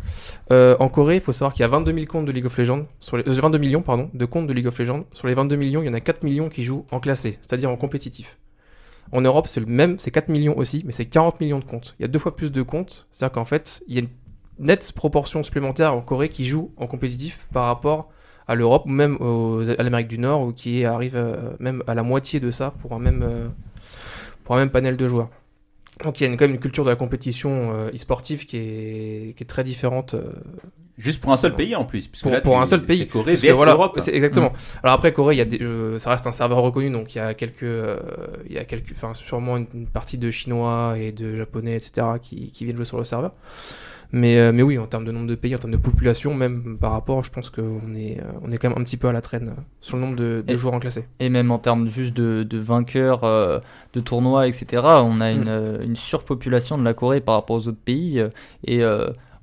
Euh, 0.49 0.77
en 0.79 0.87
Corée, 0.87 1.15
il 1.15 1.21
faut 1.21 1.33
savoir 1.33 1.51
qu'il 1.51 1.63
y 1.63 1.65
a 1.65 1.67
22 1.67 1.93
000 1.93 2.05
comptes 2.05 2.25
de 2.25 2.31
League 2.31 2.45
of 2.45 2.57
Legends, 2.57 2.85
sur 3.01 3.17
les, 3.17 3.23
22 3.25 3.57
millions 3.57 3.81
pardon, 3.81 4.09
de 4.13 4.23
comptes 4.23 4.47
de 4.47 4.53
League 4.53 4.67
of 4.67 4.79
Legends. 4.79 5.03
Sur 5.11 5.27
les 5.27 5.33
22 5.33 5.57
millions, 5.57 5.81
il 5.81 5.87
y 5.87 5.89
en 5.89 5.93
a 5.93 5.99
4 5.99 6.23
millions 6.23 6.47
qui 6.47 6.63
jouent 6.63 6.85
en 6.91 7.01
classé, 7.01 7.37
c'est-à-dire 7.41 7.69
en 7.69 7.75
compétitif. 7.75 8.37
En 9.11 9.19
Europe, 9.19 9.47
c'est 9.47 9.59
le 9.59 9.65
même, 9.65 9.99
c'est 9.99 10.11
4 10.11 10.29
millions 10.29 10.57
aussi, 10.57 10.83
mais 10.85 10.93
c'est 10.93 11.05
40 11.05 11.41
millions 11.41 11.59
de 11.59 11.65
comptes. 11.65 11.95
Il 11.99 12.03
y 12.03 12.05
a 12.05 12.07
deux 12.07 12.19
fois 12.19 12.37
plus 12.37 12.53
de 12.53 12.61
comptes, 12.61 13.07
c'est-à-dire 13.11 13.33
qu'en 13.33 13.43
fait, 13.43 13.83
il 13.89 13.95
y 13.95 13.97
a 13.97 14.03
une 14.03 14.09
nette 14.65 14.93
proportion 14.93 15.43
supplémentaire 15.43 15.93
en 15.93 15.99
Corée 15.99 16.29
qui 16.29 16.45
joue 16.45 16.71
en 16.77 16.87
compétitif 16.87 17.45
par 17.51 17.65
rapport 17.65 18.09
à 18.47 18.55
l'Europe 18.55 18.83
ou 18.85 18.89
même 18.89 19.17
à 19.77 19.83
l'Amérique 19.83 20.07
du 20.07 20.17
Nord 20.17 20.41
ou 20.41 20.53
qui 20.53 20.85
arrive 20.85 21.15
euh, 21.15 21.51
même 21.59 21.83
à 21.87 21.93
la 21.93 22.03
moitié 22.03 22.39
de 22.39 22.51
ça 22.51 22.71
pour 22.81 22.93
un 22.93 22.99
même, 22.99 23.23
euh, 23.23 23.47
pour 24.43 24.55
un 24.55 24.59
même 24.59 24.69
panel 24.69 24.97
de 24.97 25.07
joueurs. 25.07 25.29
Donc 26.03 26.19
il 26.19 26.27
y 26.27 26.27
a 26.27 26.35
quand 26.35 26.45
même 26.45 26.55
une 26.55 26.59
culture 26.59 26.83
de 26.83 26.89
la 26.89 26.95
compétition 26.95 27.73
euh, 27.73 27.91
e-sportive 27.91 28.45
qui 28.45 28.57
est, 28.57 29.33
qui 29.35 29.43
est, 29.43 29.47
très 29.47 29.63
différente. 29.63 30.15
Juste 30.97 31.21
pour 31.21 31.31
un 31.31 31.37
seul 31.37 31.55
pays 31.55 31.75
en 31.75 31.85
plus. 31.85 32.07
Puisque 32.07 32.41
pour, 32.41 32.59
un 32.59 32.65
seul 32.65 32.85
pays. 32.85 33.07
Corée, 33.07 33.35
vs 33.35 33.51
voilà, 33.53 33.71
l'Europe. 33.71 33.99
Exactement. 34.07 34.49
Mm. 34.49 34.79
Alors 34.83 34.95
après 34.95 35.13
Corée, 35.13 35.35
il 35.35 35.37
y 35.37 35.41
a 35.41 35.45
des, 35.45 35.99
ça 35.99 36.11
reste 36.11 36.27
un 36.27 36.31
serveur 36.31 36.59
reconnu, 36.59 36.89
donc 36.89 37.15
il 37.15 37.17
y 37.17 37.21
a 37.21 37.33
quelques, 37.33 37.63
il 37.63 38.53
y 38.53 38.57
a 38.57 38.65
quelques, 38.65 38.91
enfin 38.91 39.13
sûrement 39.13 39.57
une, 39.57 39.87
partie 39.87 40.17
de 40.17 40.29
Chinois 40.31 40.95
et 40.97 41.11
de 41.11 41.35
Japonais, 41.37 41.75
etc. 41.75 42.07
qui, 42.21 42.51
qui 42.51 42.65
viennent 42.65 42.77
jouer 42.77 42.85
sur 42.85 42.97
le 42.97 43.03
serveur. 43.03 43.31
Mais, 44.13 44.37
euh, 44.37 44.51
mais 44.51 44.61
oui, 44.61 44.77
en 44.77 44.87
termes 44.87 45.05
de 45.05 45.11
nombre 45.11 45.27
de 45.27 45.35
pays, 45.35 45.55
en 45.55 45.57
termes 45.57 45.71
de 45.71 45.77
population, 45.77 46.33
même 46.33 46.77
par 46.79 46.91
rapport, 46.91 47.23
je 47.23 47.31
pense 47.31 47.49
qu'on 47.49 47.95
est, 47.95 48.19
euh, 48.19 48.31
on 48.41 48.51
est 48.51 48.57
quand 48.57 48.69
même 48.69 48.77
un 48.77 48.83
petit 48.83 48.97
peu 48.97 49.07
à 49.07 49.13
la 49.13 49.21
traîne 49.21 49.49
euh, 49.49 49.61
sur 49.79 49.95
le 49.95 50.03
nombre 50.03 50.17
de, 50.17 50.43
de 50.45 50.57
joueurs 50.57 50.73
en 50.73 50.79
classé. 50.79 51.05
Et 51.19 51.29
même 51.29 51.49
en 51.49 51.59
termes 51.59 51.87
juste 51.87 52.13
de, 52.13 52.43
de 52.43 52.57
vainqueurs 52.57 53.21
de 53.21 53.99
tournois, 53.99 54.47
etc., 54.47 54.83
on 54.83 55.21
a 55.21 55.33
mm. 55.33 55.41
une, 55.41 55.79
une, 55.83 55.95
surpopulation 55.95 56.77
de 56.77 56.83
la 56.83 56.93
Corée 56.93 57.21
par 57.21 57.35
rapport 57.35 57.55
aux 57.55 57.67
autres 57.67 57.77
pays. 57.83 58.23
Et 58.65 58.83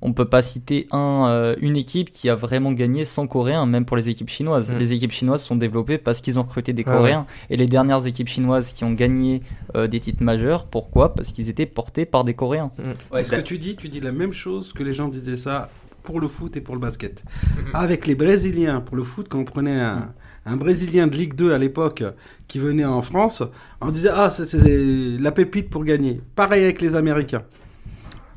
on 0.01 0.13
peut 0.13 0.25
pas 0.25 0.41
citer 0.41 0.87
un, 0.91 1.25
euh, 1.27 1.55
une 1.59 1.75
équipe 1.75 2.11
qui 2.11 2.29
a 2.29 2.35
vraiment 2.35 2.71
gagné 2.71 3.03
sans 3.03 3.27
Coréens, 3.27 3.65
même 3.65 3.85
pour 3.85 3.97
les 3.97 4.09
équipes 4.09 4.29
chinoises. 4.29 4.71
Mm. 4.71 4.77
Les 4.77 4.93
équipes 4.93 5.11
chinoises 5.11 5.43
sont 5.43 5.55
développées 5.55 5.97
parce 5.97 6.21
qu'ils 6.21 6.39
ont 6.39 6.43
recruté 6.43 6.71
des 6.73 6.83
Coréens. 6.83 7.25
Et 7.49 7.57
les 7.57 7.67
dernières 7.67 8.05
équipes 8.05 8.29
chinoises 8.29 8.73
qui 8.73 8.83
ont 8.83 8.93
gagné 8.93 9.41
euh, 9.75 9.87
des 9.87 9.99
titres 9.99 10.23
majeurs, 10.23 10.67
pourquoi? 10.67 11.13
Parce 11.13 11.31
qu'ils 11.31 11.49
étaient 11.49 11.65
portés 11.65 12.05
par 12.05 12.23
des 12.23 12.33
Coréens. 12.33 12.71
Mm. 12.77 13.13
Ouais, 13.13 13.23
ce 13.23 13.31
que 13.31 13.41
tu 13.41 13.57
dis, 13.57 13.75
tu 13.75 13.89
dis 13.89 13.99
la 13.99 14.11
même 14.11 14.33
chose 14.33 14.71
que 14.73 14.83
les 14.83 14.93
gens 14.93 15.09
disaient 15.09 15.35
ça 15.35 15.69
pour 16.03 16.21
le 16.21 16.27
foot 16.27 16.55
et 16.55 16.61
pour 16.61 16.75
le 16.75 16.81
basket? 16.81 17.23
Mm. 17.25 17.59
Avec 17.73 18.07
les 18.07 18.15
Brésiliens, 18.15 18.79
pour 18.79 18.95
le 18.95 19.03
foot, 19.03 19.27
quand 19.29 19.39
on 19.39 19.45
prenait 19.45 19.79
un, 19.79 20.13
un 20.45 20.55
Brésilien 20.55 21.07
de 21.07 21.15
Ligue 21.17 21.35
2 21.35 21.51
à 21.51 21.57
l'époque 21.57 22.03
qui 22.47 22.57
venait 22.57 22.85
en 22.85 23.01
France, 23.01 23.43
on 23.81 23.91
disait 23.91 24.11
Ah, 24.13 24.29
c'est 24.29 25.17
la 25.19 25.31
pépite 25.33 25.69
pour 25.69 25.83
gagner. 25.83 26.21
Pareil 26.35 26.63
avec 26.63 26.81
les 26.81 26.95
Américains. 26.95 27.43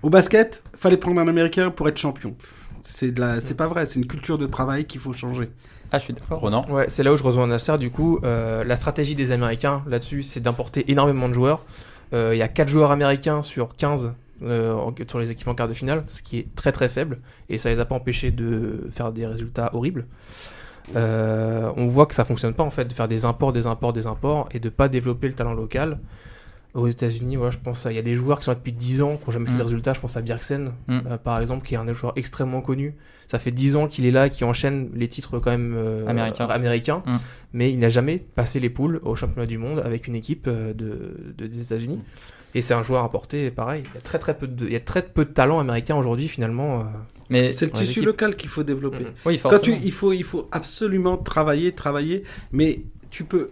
Au 0.02 0.10
basket, 0.10 0.64
fallait 0.76 0.96
prendre 0.96 1.20
un 1.20 1.28
Américain 1.28 1.70
pour 1.70 1.88
être 1.88 1.96
champion. 1.96 2.34
C'est 2.82 3.16
la, 3.16 3.38
pas 3.56 3.69
vrai. 3.69 3.87
C'est 3.87 4.00
une 4.00 4.06
culture 4.06 4.37
de 4.37 4.46
travail 4.46 4.84
qu'il 4.84 5.00
faut 5.00 5.12
changer. 5.12 5.49
Ah, 5.93 5.99
je 5.99 6.04
suis 6.04 6.12
d'accord. 6.12 6.40
Ronan 6.40 6.64
Ouais, 6.69 6.87
c'est 6.88 7.04
là 7.04 7.12
où 7.12 7.16
je 7.16 7.22
rejoins 7.22 7.46
Nasser. 7.46 7.78
Du 7.78 7.90
coup, 7.90 8.18
euh, 8.25 8.64
la 8.64 8.75
stratégie 8.75 9.14
des 9.14 9.30
Américains 9.30 9.85
là-dessus, 9.87 10.25
c'est 10.25 10.40
d'importer 10.40 10.90
énormément 10.90 11.28
de 11.28 11.35
joueurs. 11.35 11.64
Euh, 12.14 12.35
il 12.35 12.38
y 12.38 12.42
a 12.42 12.49
4 12.49 12.68
joueurs 12.68 12.90
américains 12.90 13.42
sur 13.42 13.76
15 13.76 14.12
euh, 14.42 14.90
sur 15.09 15.21
les 15.21 15.30
équipes 15.30 15.47
en 15.47 15.54
quart 15.54 15.68
de 15.68 15.73
finale, 15.73 16.02
ce 16.09 16.21
qui 16.21 16.38
est 16.38 16.54
très 16.56 16.73
très 16.73 16.88
faible. 16.88 17.21
Et 17.49 17.59
ça 17.59 17.71
les 17.71 17.78
a 17.78 17.85
pas 17.85 17.94
empêchés 17.94 18.32
de 18.32 18.88
faire 18.90 19.12
des 19.12 19.25
résultats 19.25 19.71
horribles. 19.73 20.06
on 20.97 21.87
voit 21.87 22.06
que 22.06 22.14
ça 22.16 22.25
fonctionne 22.25 22.54
pas 22.54 22.64
en 22.64 22.71
fait 22.71 22.87
de 22.87 22.92
faire 22.92 23.06
des 23.06 23.25
imports, 23.25 23.52
des 23.52 23.68
imports, 23.68 23.92
des 23.92 24.09
imports 24.09 24.49
et 24.50 24.59
de 24.59 24.68
pas 24.68 24.88
développer 24.88 25.28
le 25.28 25.35
talent 25.35 25.54
local. 25.54 26.00
Aux 26.75 26.88
États-Unis, 26.88 27.37
voilà, 27.37 27.50
je 27.50 27.59
pense 27.59 27.87
il 27.91 27.97
y 27.97 27.99
a 27.99 28.02
des 28.02 28.14
joueurs 28.14 28.38
qui 28.38 28.47
sont 28.47 28.52
là 28.52 28.55
depuis 28.55 28.73
10 28.73 29.02
ans, 29.02 29.19
qui 29.19 29.26
n'ont 29.26 29.33
jamais 29.33 29.47
fait 29.47 29.57
de 29.57 29.59
mm. 29.59 29.67
résultats. 29.67 29.93
Je 29.93 30.00
pense 30.00 30.17
à 30.17 30.23
Bjergsen, 30.23 30.73
mm. 30.87 31.00
euh, 31.07 31.19
par 31.19 31.38
exemple, 31.38 31.67
qui 31.67 31.75
est 31.75 31.76
un 31.76 31.93
joueur 31.93 32.14
extrêmement 32.17 32.62
connu. 32.62 32.95
Ça 33.26 33.38
fait 33.38 33.50
10 33.50 33.76
ans 33.76 33.88
qu'il 33.88 34.07
est 34.07 34.11
là, 34.11 34.31
qui 34.31 34.43
enchaîne 34.45 34.91
les 34.95 35.07
titres 35.07 35.38
quand 35.38 35.50
même 35.50 35.75
euh, 35.76 36.07
américains, 36.07 37.02
mm. 37.05 37.17
mais 37.52 37.71
il 37.71 37.79
n'a 37.79 37.91
jamais 37.91 38.17
passé 38.17 38.59
les 38.59 38.71
poules 38.71 39.02
au 39.05 39.14
championnat 39.14 39.45
du 39.45 39.59
monde 39.59 39.83
avec 39.85 40.07
une 40.07 40.14
équipe 40.14 40.47
euh, 40.49 40.73
de, 40.73 41.35
des 41.47 41.61
États-Unis. 41.61 42.00
Et 42.55 42.62
c'est 42.62 42.75
un 42.75 42.83
joueur 42.83 43.05
importé, 43.05 43.50
pareil. 43.50 43.83
Il 43.93 43.95
y 43.95 43.99
a 43.99 44.00
très 44.00 44.19
très 44.19 44.37
peu 44.37 44.47
de, 44.47 44.67
il 44.67 44.73
y 44.73 44.76
a 44.76 44.81
très 44.81 45.02
peu 45.02 45.26
de 45.26 45.31
talent 45.31 45.59
américain 45.59 45.97
aujourd'hui 45.97 46.29
finalement. 46.29 46.87
Mais 47.29 47.50
c'est 47.50 47.67
le 47.67 47.73
tissu 47.73 48.02
local 48.02 48.35
qu'il 48.37 48.49
faut 48.49 48.62
développer. 48.62 49.07
Oui, 49.26 49.38
Quand 49.43 49.59
tu, 49.59 49.75
il 49.75 49.93
faut, 49.93 50.12
il 50.12 50.25
faut 50.25 50.49
absolument 50.52 51.17
travailler, 51.17 51.73
travailler, 51.73 52.25
mais 52.50 52.83
tu 53.12 53.25
peux. 53.25 53.50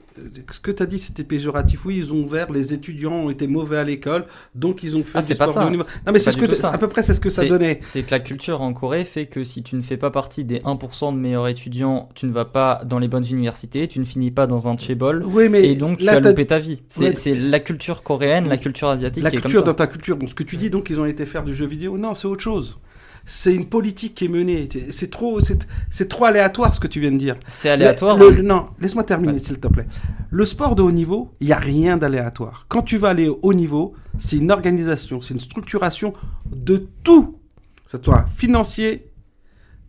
Ce 0.50 0.58
que 0.58 0.70
tu 0.70 0.82
as 0.82 0.86
dit, 0.86 0.98
c'était 0.98 1.22
péjoratif. 1.22 1.84
Oui, 1.84 1.98
ils 1.98 2.12
ont 2.14 2.22
ouvert, 2.24 2.50
les 2.50 2.72
étudiants 2.72 3.12
ont 3.12 3.30
été 3.30 3.46
mauvais 3.46 3.76
à 3.76 3.84
l'école, 3.84 4.24
donc 4.54 4.82
ils 4.82 4.96
ont 4.96 5.04
fait 5.04 5.18
ah, 5.18 5.22
sports 5.22 5.36
pas 5.36 5.52
ça. 5.52 5.70
Non, 5.70 6.12
mais 6.12 6.18
c'est 6.18 6.30
ce 6.30 6.38
que 6.38 6.66
à 6.66 6.78
peu 6.78 6.88
près, 6.88 7.02
c'est 7.02 7.12
ce 7.12 7.20
que 7.20 7.28
ça 7.28 7.44
donnait. 7.44 7.78
C'est 7.82 8.02
que 8.02 8.10
la 8.10 8.20
culture 8.20 8.62
en 8.62 8.72
Corée 8.72 9.04
fait 9.04 9.26
que 9.26 9.44
si 9.44 9.62
tu 9.62 9.76
ne 9.76 9.82
fais 9.82 9.98
pas 9.98 10.10
partie 10.10 10.44
des 10.44 10.60
1% 10.60 11.14
de 11.14 11.18
meilleurs 11.18 11.46
étudiants, 11.46 12.08
tu 12.14 12.24
ne 12.24 12.32
vas 12.32 12.46
pas 12.46 12.80
dans 12.86 12.98
les 12.98 13.08
bonnes 13.08 13.26
universités, 13.26 13.86
tu 13.86 14.00
ne 14.00 14.04
finis 14.04 14.30
pas 14.30 14.46
dans 14.46 14.66
un 14.66 14.78
chebol, 14.78 15.24
oui, 15.26 15.50
mais 15.50 15.68
et 15.68 15.74
donc 15.74 15.98
tu 15.98 16.08
as 16.08 16.18
loupé 16.18 16.46
ta 16.46 16.58
vie. 16.58 16.82
C'est 16.88 17.34
la 17.34 17.60
culture 17.60 18.02
coréenne, 18.02 18.48
la 18.48 18.56
culture 18.56 18.88
asiatique. 18.88 19.22
La 19.22 19.30
culture 19.30 19.50
est 19.50 19.54
comme 19.56 19.64
dans 19.64 19.74
ta 19.74 19.86
culture. 19.86 20.16
Donc 20.16 20.30
ce 20.30 20.34
que 20.34 20.42
tu 20.42 20.56
dis, 20.56 20.70
donc 20.70 20.88
ils 20.88 20.98
ont 20.98 21.06
été 21.06 21.26
faire 21.26 21.44
du 21.44 21.54
jeu 21.54 21.66
vidéo. 21.66 21.98
Non, 21.98 22.14
c'est 22.14 22.26
autre 22.26 22.42
chose 22.42 22.78
c'est 23.26 23.54
une 23.54 23.66
politique 23.66 24.14
qui 24.14 24.24
est 24.26 24.28
menée. 24.28 24.68
C'est 24.90 25.10
trop, 25.10 25.38
c'est 25.40 26.08
trop 26.08 26.24
aléatoire 26.24 26.74
ce 26.74 26.80
que 26.80 26.86
tu 26.86 27.00
viens 27.00 27.12
de 27.12 27.18
dire. 27.18 27.36
C'est 27.46 27.70
aléatoire. 27.70 28.18
non, 28.42 28.66
laisse-moi 28.80 29.04
terminer 29.04 29.38
s'il 29.38 29.58
te 29.58 29.68
plaît. 29.68 29.86
Le 30.30 30.44
sport 30.44 30.74
de 30.74 30.82
haut 30.82 30.92
niveau, 30.92 31.34
il 31.40 31.48
n'y 31.48 31.52
a 31.52 31.58
rien 31.58 31.96
d'aléatoire. 31.96 32.66
Quand 32.68 32.82
tu 32.82 32.96
vas 32.96 33.10
aller 33.10 33.28
au 33.28 33.38
haut 33.42 33.54
niveau, 33.54 33.94
c'est 34.18 34.36
une 34.36 34.50
organisation, 34.50 35.20
c'est 35.20 35.34
une 35.34 35.40
structuration 35.40 36.12
de 36.50 36.88
tout, 37.04 37.38
que 37.84 37.90
ce 37.90 38.02
soit 38.02 38.26
financier, 38.36 39.10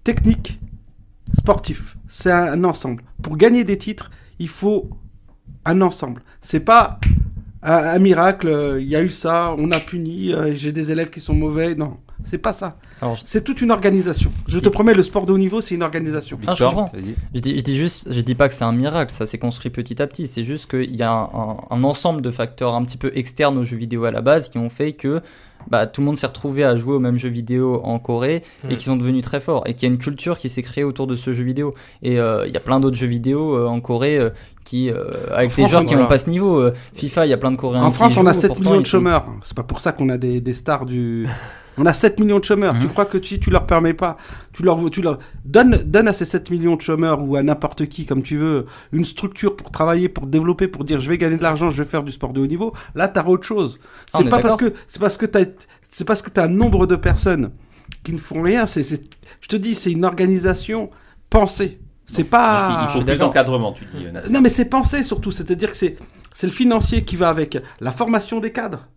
technique 0.03 0.59
sportif, 1.33 1.97
c'est 2.07 2.31
un 2.31 2.63
ensemble. 2.63 3.03
Pour 3.21 3.37
gagner 3.37 3.63
des 3.63 3.77
titres, 3.77 4.11
il 4.39 4.49
faut 4.49 4.89
un 5.65 5.81
ensemble. 5.81 6.23
C'est 6.41 6.59
pas 6.59 6.99
un, 7.61 7.99
miracle, 7.99 8.77
il 8.79 8.87
y 8.87 8.95
a 8.95 9.03
eu 9.03 9.09
ça, 9.09 9.53
on 9.57 9.71
a 9.71 9.79
puni, 9.79 10.33
euh, 10.33 10.53
j'ai 10.53 10.71
des 10.71 10.91
élèves 10.91 11.09
qui 11.09 11.19
sont 11.19 11.35
mauvais. 11.35 11.75
Non, 11.75 11.97
c'est 12.25 12.37
pas 12.37 12.53
ça. 12.53 12.77
C'est 13.25 13.43
toute 13.43 13.61
une 13.61 13.71
organisation. 13.71 14.29
Je 14.47 14.59
te 14.59 14.69
promets, 14.69 14.93
le 14.93 15.03
sport 15.03 15.25
de 15.25 15.33
haut 15.33 15.37
niveau, 15.37 15.61
c'est 15.61 15.75
une 15.75 15.83
organisation. 15.83 16.39
Ah, 16.47 16.53
je, 16.55 16.65
je, 17.33 17.39
dis, 17.39 17.57
je 17.57 17.63
dis 17.63 17.77
juste, 17.77 18.11
je 18.11 18.21
dis 18.21 18.35
pas 18.35 18.47
que 18.47 18.53
c'est 18.53 18.63
un 18.63 18.71
miracle, 18.71 19.11
ça 19.11 19.25
s'est 19.25 19.39
construit 19.39 19.71
petit 19.71 20.01
à 20.01 20.07
petit. 20.07 20.27
C'est 20.27 20.43
juste 20.43 20.69
qu'il 20.69 20.95
y 20.95 21.03
a 21.03 21.11
un, 21.11 21.57
un, 21.69 21.83
ensemble 21.83 22.21
de 22.21 22.31
facteurs 22.31 22.75
un 22.75 22.83
petit 22.83 22.97
peu 22.97 23.11
externes 23.15 23.57
aux 23.57 23.63
jeux 23.63 23.77
vidéo 23.77 24.05
à 24.05 24.11
la 24.11 24.21
base 24.21 24.49
qui 24.49 24.57
ont 24.57 24.69
fait 24.69 24.93
que 24.93 25.21
bah, 25.69 25.87
tout 25.87 26.01
le 26.01 26.05
monde 26.05 26.17
s'est 26.17 26.27
retrouvé 26.27 26.63
à 26.63 26.75
jouer 26.75 26.95
au 26.95 26.99
même 26.99 27.17
jeu 27.17 27.29
vidéo 27.29 27.81
en 27.83 27.99
Corée 27.99 28.43
et 28.69 28.75
qui 28.75 28.83
sont 28.83 28.95
devenus 28.95 29.23
très 29.23 29.39
forts 29.39 29.63
et 29.65 29.73
qu'il 29.73 29.87
y 29.87 29.91
a 29.91 29.93
une 29.93 29.99
culture 29.99 30.37
qui 30.37 30.49
s'est 30.49 30.63
créée 30.63 30.83
autour 30.83 31.07
de 31.07 31.15
ce 31.15 31.33
jeu 31.33 31.43
vidéo. 31.43 31.73
Et 32.01 32.19
euh, 32.19 32.47
il 32.47 32.53
y 32.53 32.57
a 32.57 32.59
plein 32.59 32.79
d'autres 32.79 32.97
jeux 32.97 33.07
vidéo 33.07 33.55
euh, 33.55 33.67
en 33.67 33.79
Corée 33.79 34.17
euh, 34.17 34.29
qui, 34.65 34.89
avec 35.31 35.55
des 35.55 35.67
joueurs 35.67 35.85
qui 35.85 35.95
n'ont 35.95 36.07
pas 36.07 36.17
ce 36.17 36.29
niveau. 36.29 36.69
FIFA, 36.93 37.25
il 37.25 37.29
y 37.29 37.33
a 37.33 37.37
plein 37.37 37.51
de 37.51 37.57
Coréens. 37.57 37.83
En 37.83 37.91
France, 37.91 38.17
on 38.17 38.25
a 38.25 38.33
7 38.33 38.59
millions 38.59 38.79
de 38.79 38.85
chômeurs. 38.85 39.25
C'est 39.43 39.55
pas 39.55 39.63
pour 39.63 39.79
ça 39.79 39.91
qu'on 39.91 40.09
a 40.09 40.17
des, 40.17 40.39
des 40.39 40.53
stars 40.53 40.85
du. 40.85 41.27
On 41.77 41.85
a 41.85 41.93
7 41.93 42.19
millions 42.19 42.39
de 42.39 42.43
chômeurs. 42.43 42.77
Tu 42.79 42.85
mhm. 42.85 42.91
crois 42.91 43.05
que 43.05 43.21
si 43.23 43.39
tu 43.39 43.49
leur 43.49 43.65
permets 43.65 43.93
pas, 43.93 44.17
tu 44.53 44.63
leur, 44.63 44.89
tu 44.89 45.01
leur 45.01 45.19
donne, 45.45 45.77
donne 45.85 46.07
à 46.07 46.13
ces 46.13 46.25
7 46.25 46.49
millions 46.51 46.75
de 46.75 46.81
chômeurs 46.81 47.23
ou 47.23 47.35
à 47.35 47.43
n'importe 47.43 47.87
qui, 47.87 48.05
comme 48.05 48.23
tu 48.23 48.37
veux, 48.37 48.65
une 48.91 49.05
structure 49.05 49.55
pour 49.55 49.71
travailler, 49.71 50.09
pour 50.09 50.27
développer, 50.27 50.67
pour 50.67 50.83
dire 50.83 50.99
je 50.99 51.09
vais 51.09 51.17
gagner 51.17 51.37
de 51.37 51.43
l'argent, 51.43 51.69
je 51.69 51.81
vais 51.81 51.89
faire 51.89 52.03
du 52.03 52.11
sport 52.11 52.33
de 52.33 52.41
haut 52.41 52.47
niveau. 52.47 52.73
Là, 52.95 53.07
tu 53.07 53.19
as 53.19 53.27
autre 53.27 53.45
chose. 53.45 53.79
Ah, 54.13 54.19
c'est 54.19 54.29
pas 54.29 54.39
parce 54.39 54.57
que, 54.57 54.73
c'est 54.87 54.99
parce 54.99 55.17
que 55.17 55.25
t'as, 55.25 55.45
c'est 55.89 56.05
parce 56.05 56.21
que 56.21 56.29
tu 56.29 56.39
as 56.39 56.43
un 56.43 56.49
nombre 56.49 56.87
de 56.87 56.95
personnes 56.95 57.51
qui 58.03 58.13
ne 58.13 58.19
font 58.19 58.41
rien. 58.41 58.65
C'est, 58.65 58.83
je 58.83 59.47
te 59.47 59.55
dis, 59.55 59.75
c'est 59.75 59.91
une 59.91 60.05
organisation 60.05 60.89
pensée. 61.29 61.79
C'est 62.05 62.25
pas. 62.25 62.89
Il 62.89 62.99
faut 62.99 63.05
plus 63.05 63.17
d'encadrement, 63.17 63.71
tu 63.71 63.85
dis. 63.85 64.05
Non, 64.29 64.41
mais 64.41 64.49
c'est 64.49 64.65
pensé 64.65 65.03
surtout. 65.03 65.31
C'est-à-dire 65.31 65.71
que 65.71 65.77
c'est, 65.77 65.95
c'est 66.33 66.47
le 66.47 66.53
financier 66.53 67.03
qui 67.05 67.15
va 67.15 67.29
avec 67.29 67.57
la 67.79 67.91
formation 67.91 68.39
des 68.39 68.51
cadres. 68.51 68.87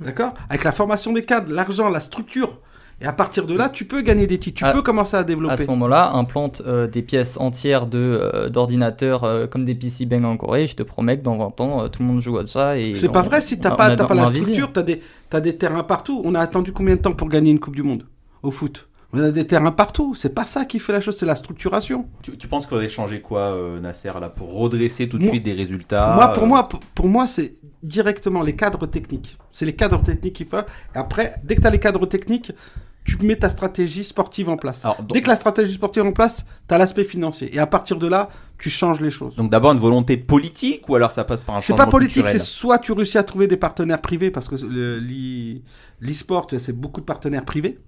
D'accord 0.00 0.34
Avec 0.48 0.64
la 0.64 0.72
formation 0.72 1.12
des 1.12 1.24
cadres, 1.24 1.52
l'argent, 1.52 1.88
la 1.88 2.00
structure. 2.00 2.58
Et 3.02 3.06
à 3.06 3.12
partir 3.14 3.46
de 3.46 3.54
là, 3.54 3.70
tu 3.70 3.86
peux 3.86 4.02
gagner 4.02 4.26
des 4.26 4.38
titres, 4.38 4.58
tu 4.58 4.64
ah, 4.64 4.72
peux 4.72 4.82
commencer 4.82 5.16
à 5.16 5.24
développer. 5.24 5.54
À 5.54 5.56
ce 5.56 5.66
moment-là, 5.68 6.12
implante 6.12 6.60
euh, 6.66 6.86
des 6.86 7.00
pièces 7.00 7.38
entières 7.40 7.86
de 7.86 7.98
euh, 7.98 8.50
d'ordinateurs 8.50 9.24
euh, 9.24 9.46
comme 9.46 9.64
des 9.64 9.74
PC 9.74 10.04
Bang 10.04 10.24
en 10.24 10.36
Corée. 10.36 10.66
Je 10.66 10.76
te 10.76 10.82
promets 10.82 11.16
que 11.16 11.22
dans 11.22 11.38
20 11.38 11.60
ans, 11.62 11.88
tout 11.88 12.02
le 12.02 12.08
monde 12.08 12.20
joue 12.20 12.36
à 12.36 12.46
ça. 12.46 12.76
Et 12.78 12.94
c'est 12.94 13.08
pas 13.08 13.22
vrai 13.22 13.40
si 13.40 13.58
t'as 13.58 13.70
pas, 13.70 13.96
pas 13.96 14.14
la 14.14 14.26
structure, 14.26 14.70
t'as 14.72 14.82
des, 14.82 15.00
as 15.32 15.40
des 15.40 15.56
terrains 15.56 15.82
partout. 15.82 16.20
On 16.24 16.34
a 16.34 16.40
attendu 16.40 16.72
combien 16.72 16.96
de 16.96 17.00
temps 17.00 17.12
pour 17.12 17.30
gagner 17.30 17.50
une 17.50 17.60
Coupe 17.60 17.74
du 17.76 17.82
Monde 17.82 18.04
au 18.42 18.50
foot? 18.50 18.86
On 19.14 19.20
a 19.20 19.30
des 19.30 19.46
terrains 19.46 19.72
partout. 19.72 20.14
C'est 20.14 20.34
pas 20.34 20.44
ça 20.44 20.66
qui 20.66 20.78
fait 20.78 20.92
la 20.92 21.00
chose, 21.00 21.16
c'est 21.16 21.26
la 21.26 21.36
structuration. 21.36 22.06
Tu, 22.22 22.36
tu 22.36 22.48
penses 22.48 22.64
qu'il 22.66 22.76
faudrait 22.76 22.90
changer 22.90 23.22
quoi, 23.22 23.56
Nasser, 23.80 24.12
là, 24.20 24.28
pour 24.28 24.52
redresser 24.52 25.08
tout 25.08 25.18
de 25.18 25.24
suite 25.24 25.42
des 25.42 25.54
résultats 25.54 26.14
moi, 26.16 26.28
pour, 26.34 26.46
moi, 26.46 26.68
pour 26.94 27.08
moi, 27.08 27.26
c'est 27.26 27.54
directement 27.82 28.42
les 28.42 28.56
cadres 28.56 28.86
techniques. 28.86 29.38
C'est 29.52 29.64
les 29.64 29.74
cadres 29.74 30.02
techniques 30.02 30.34
qu'il 30.34 30.46
faut. 30.46 30.58
Et 30.58 30.98
après, 30.98 31.36
dès 31.44 31.56
que 31.56 31.62
tu 31.62 31.66
as 31.66 31.70
les 31.70 31.78
cadres 31.78 32.06
techniques, 32.06 32.52
tu 33.04 33.16
mets 33.24 33.36
ta 33.36 33.50
stratégie 33.50 34.04
sportive 34.04 34.48
en 34.48 34.56
place. 34.56 34.84
Dès 35.08 35.22
que 35.22 35.28
la 35.28 35.36
stratégie 35.36 35.74
sportive 35.74 36.04
est 36.04 36.06
en 36.06 36.12
place, 36.12 36.44
tu 36.68 36.74
as 36.74 36.78
l'aspect 36.78 37.04
financier. 37.04 37.54
Et 37.54 37.58
à 37.58 37.66
partir 37.66 37.96
de 37.96 38.06
là, 38.06 38.28
tu 38.58 38.70
changes 38.70 39.00
les 39.00 39.10
choses. 39.10 39.36
Donc 39.36 39.50
d'abord 39.50 39.72
une 39.72 39.78
volonté 39.78 40.16
politique 40.16 40.88
ou 40.88 40.94
alors 40.94 41.10
ça 41.10 41.24
passe 41.24 41.42
par 41.42 41.56
un 41.56 41.60
C'est 41.60 41.74
pas 41.74 41.86
politique, 41.86 42.26
c'est 42.26 42.38
soit 42.38 42.78
tu 42.78 42.92
réussis 42.92 43.18
à 43.18 43.24
trouver 43.24 43.48
des 43.48 43.56
partenaires 43.56 44.02
privés, 44.02 44.30
parce 44.30 44.48
que 44.48 44.56
l'e-sport, 46.00 46.46
c'est 46.58 46.72
beaucoup 46.72 47.00
de 47.00 47.06
partenaires 47.06 47.44
privés. 47.44 47.78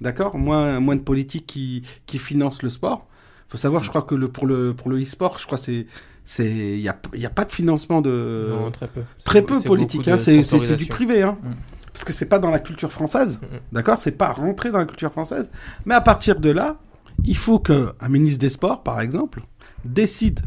D'accord? 0.00 0.36
Moins, 0.36 0.80
moins 0.80 0.96
de 0.96 1.00
politiques 1.00 1.46
qui, 1.46 1.82
qui 2.06 2.18
financent 2.18 2.62
le 2.62 2.68
sport. 2.68 3.07
Faut 3.48 3.56
savoir, 3.56 3.82
je 3.82 3.88
crois 3.88 4.02
que 4.02 4.14
le, 4.14 4.28
pour 4.28 4.46
le 4.46 4.74
pour 4.74 4.90
le 4.90 5.00
e-sport, 5.00 5.38
je 5.38 5.46
crois 5.46 5.58
c'est 5.58 5.86
c'est 6.28 6.50
il 6.50 6.80
y 6.80 6.88
a, 6.88 6.96
y 7.14 7.24
a 7.24 7.30
pas 7.30 7.46
de 7.46 7.52
financement 7.52 8.02
de 8.02 8.48
non, 8.50 8.70
très 8.70 8.86
peu. 8.86 9.00
Très 9.24 9.42
peu 9.42 9.60
politique 9.60 10.06
hein, 10.06 10.18
c'est 10.18 10.76
du 10.76 10.86
privé 10.86 11.22
hein. 11.22 11.38
Mm. 11.42 11.52
parce 11.92 12.04
que 12.04 12.12
c'est 12.12 12.26
pas 12.26 12.38
dans 12.38 12.50
la 12.50 12.58
culture 12.58 12.92
française 12.92 13.40
mm, 13.40 13.46
mm. 13.46 13.58
d'accord 13.72 14.00
c'est 14.00 14.12
pas 14.12 14.32
rentré 14.32 14.70
dans 14.70 14.78
la 14.78 14.84
culture 14.84 15.10
française. 15.10 15.50
Mais 15.86 15.94
à 15.94 16.02
partir 16.02 16.38
de 16.38 16.50
là 16.50 16.76
il 17.24 17.36
faut 17.36 17.58
que 17.58 17.94
un 18.00 18.08
ministre 18.10 18.38
des 18.38 18.50
sports 18.50 18.82
par 18.82 19.00
exemple 19.00 19.40
décide 19.86 20.40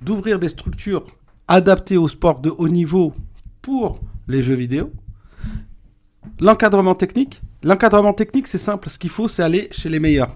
d'ouvrir 0.00 0.38
des 0.38 0.48
structures 0.48 1.04
adaptées 1.48 1.98
au 1.98 2.08
sport 2.08 2.40
de 2.40 2.50
haut 2.56 2.68
niveau 2.68 3.12
pour 3.60 4.00
les 4.26 4.40
jeux 4.40 4.54
vidéo. 4.54 4.90
L'encadrement 6.40 6.94
technique 6.94 7.42
l'encadrement 7.62 8.14
technique 8.14 8.46
c'est 8.46 8.56
simple. 8.56 8.88
Ce 8.88 8.98
qu'il 8.98 9.10
faut 9.10 9.28
c'est 9.28 9.42
aller 9.42 9.68
chez 9.70 9.90
les 9.90 10.00
meilleurs 10.00 10.34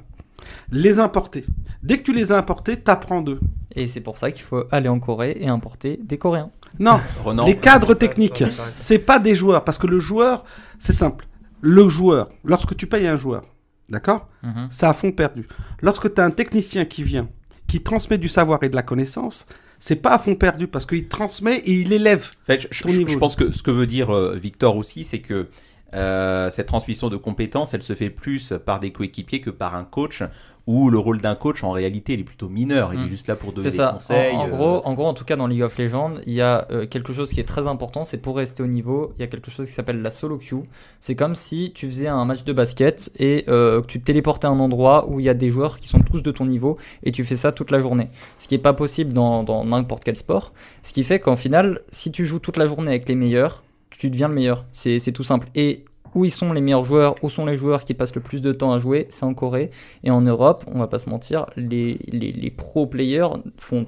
les 0.70 0.98
importer. 0.98 1.44
Dès 1.82 1.98
que 1.98 2.02
tu 2.02 2.12
les 2.12 2.32
as 2.32 2.36
importés, 2.36 2.76
t'apprends 2.76 3.22
d'eux. 3.22 3.40
Et 3.74 3.88
c'est 3.88 4.00
pour 4.00 4.18
ça 4.18 4.30
qu'il 4.30 4.42
faut 4.42 4.64
aller 4.70 4.88
en 4.88 5.00
Corée 5.00 5.36
et 5.40 5.48
importer 5.48 5.98
des 6.02 6.18
Coréens. 6.18 6.50
Non, 6.78 7.00
les 7.46 7.56
cadres 7.56 7.94
techniques, 7.94 8.44
c'est 8.74 8.98
pas 8.98 9.18
des 9.18 9.34
joueurs, 9.34 9.64
parce 9.64 9.78
que 9.78 9.86
le 9.86 10.00
joueur, 10.00 10.44
c'est 10.78 10.92
simple. 10.92 11.26
Le 11.60 11.88
joueur, 11.88 12.28
lorsque 12.44 12.76
tu 12.76 12.86
payes 12.86 13.06
un 13.06 13.16
joueur, 13.16 13.42
d'accord. 13.88 14.28
C'est 14.70 14.86
à 14.86 14.92
fond 14.92 15.12
perdu. 15.12 15.48
Lorsque 15.80 16.12
tu 16.12 16.20
as 16.20 16.24
un 16.24 16.30
technicien 16.30 16.84
qui 16.84 17.02
vient, 17.02 17.28
qui 17.66 17.82
transmet 17.82 18.18
du 18.18 18.28
savoir 18.28 18.62
et 18.62 18.68
de 18.68 18.76
la 18.76 18.82
connaissance, 18.82 19.46
c'est 19.80 19.96
pas 19.96 20.14
à 20.14 20.18
fond 20.18 20.34
perdu 20.34 20.66
parce 20.66 20.86
qu'il 20.86 21.08
transmet 21.08 21.58
et 21.58 21.72
il 21.72 21.92
élève. 21.92 22.30
je, 22.48 22.68
je, 22.70 23.18
pense 23.18 23.36
que 23.36 23.52
ce 23.52 23.62
que 23.62 23.70
veut 23.70 23.86
dire 23.86 24.14
euh, 24.14 24.34
Victor 24.34 24.76
aussi, 24.76 25.04
c'est 25.04 25.20
que 25.20 25.48
euh, 25.94 26.50
cette 26.50 26.66
transmission 26.66 27.08
de 27.08 27.16
compétences, 27.16 27.74
elle 27.74 27.82
se 27.82 27.94
fait 27.94 28.10
plus 28.10 28.52
par 28.64 28.80
des 28.80 28.90
coéquipiers 28.90 29.40
que 29.40 29.50
par 29.50 29.74
un 29.74 29.84
coach, 29.84 30.22
où 30.66 30.88
le 30.88 30.98
rôle 30.98 31.20
d'un 31.20 31.34
coach, 31.34 31.62
en 31.62 31.72
réalité, 31.72 32.14
il 32.14 32.20
est 32.20 32.24
plutôt 32.24 32.48
mineur. 32.48 32.94
Il 32.94 33.00
est 33.00 33.04
hmm. 33.04 33.08
juste 33.08 33.26
là 33.28 33.36
pour 33.36 33.52
donner 33.52 33.70
des 33.70 33.76
conseils. 33.76 34.34
En, 34.34 34.48
gros, 34.48 34.76
euh. 34.76 34.80
en 34.84 34.94
gros, 34.94 35.06
en 35.06 35.12
tout 35.12 35.26
cas, 35.26 35.36
dans 35.36 35.46
League 35.46 35.62
of 35.62 35.76
Legends, 35.76 36.14
il 36.26 36.32
y 36.32 36.40
a 36.40 36.66
euh, 36.70 36.86
quelque 36.86 37.12
chose 37.12 37.30
qui 37.30 37.40
est 37.40 37.44
très 37.44 37.66
important, 37.66 38.04
c'est 38.04 38.16
pour 38.16 38.36
rester 38.36 38.62
au 38.62 38.66
niveau, 38.66 39.12
il 39.18 39.20
y 39.20 39.24
a 39.24 39.26
quelque 39.26 39.50
chose 39.50 39.66
qui 39.66 39.72
s'appelle 39.72 40.00
la 40.00 40.10
solo 40.10 40.38
queue. 40.38 40.62
C'est 41.00 41.16
comme 41.16 41.34
si 41.34 41.72
tu 41.74 41.86
faisais 41.86 42.08
un 42.08 42.24
match 42.24 42.44
de 42.44 42.52
basket 42.54 43.12
et 43.18 43.44
que 43.46 43.84
tu 43.86 44.00
te 44.00 44.04
téléportais 44.04 44.46
à 44.46 44.50
un 44.50 44.58
endroit 44.58 45.06
où 45.08 45.20
il 45.20 45.26
y 45.26 45.28
a 45.28 45.34
des 45.34 45.50
joueurs 45.50 45.78
qui 45.78 45.88
sont 45.88 46.00
tous 46.00 46.22
de 46.22 46.30
ton 46.30 46.46
niveau 46.46 46.78
et 47.02 47.12
tu 47.12 47.24
fais 47.24 47.36
ça 47.36 47.52
toute 47.52 47.70
la 47.70 47.80
journée. 47.80 48.08
Ce 48.38 48.48
qui 48.48 48.54
n'est 48.54 48.62
pas 48.62 48.72
possible 48.72 49.12
dans 49.12 49.64
n'importe 49.64 50.04
quel 50.04 50.16
sport. 50.16 50.52
Ce 50.82 50.92
qui 50.92 51.04
fait 51.04 51.20
qu'en 51.20 51.36
final, 51.36 51.80
si 51.90 52.10
tu 52.10 52.24
joues 52.24 52.38
toute 52.38 52.56
la 52.56 52.66
journée 52.66 52.88
avec 52.88 53.08
les 53.08 53.14
meilleurs, 53.14 53.62
tu 53.98 54.10
deviens 54.10 54.28
le 54.28 54.34
meilleur. 54.34 54.64
C'est 54.72 55.12
tout 55.12 55.24
simple. 55.24 55.48
Et 55.54 55.84
où 56.14 56.24
ils 56.24 56.30
sont 56.30 56.52
les 56.52 56.60
meilleurs 56.60 56.84
joueurs, 56.84 57.14
où 57.22 57.30
sont 57.30 57.46
les 57.46 57.56
joueurs 57.56 57.84
qui 57.84 57.94
passent 57.94 58.14
le 58.14 58.20
plus 58.20 58.40
de 58.40 58.52
temps 58.52 58.72
à 58.72 58.78
jouer, 58.78 59.06
c'est 59.10 59.24
en 59.24 59.34
Corée. 59.34 59.70
Et 60.04 60.10
en 60.10 60.20
Europe, 60.20 60.64
on 60.68 60.78
va 60.78 60.86
pas 60.86 60.98
se 60.98 61.10
mentir, 61.10 61.46
les, 61.56 61.98
les, 62.06 62.32
les 62.32 62.50
pro 62.50 62.86
players 62.86 63.28
font 63.58 63.86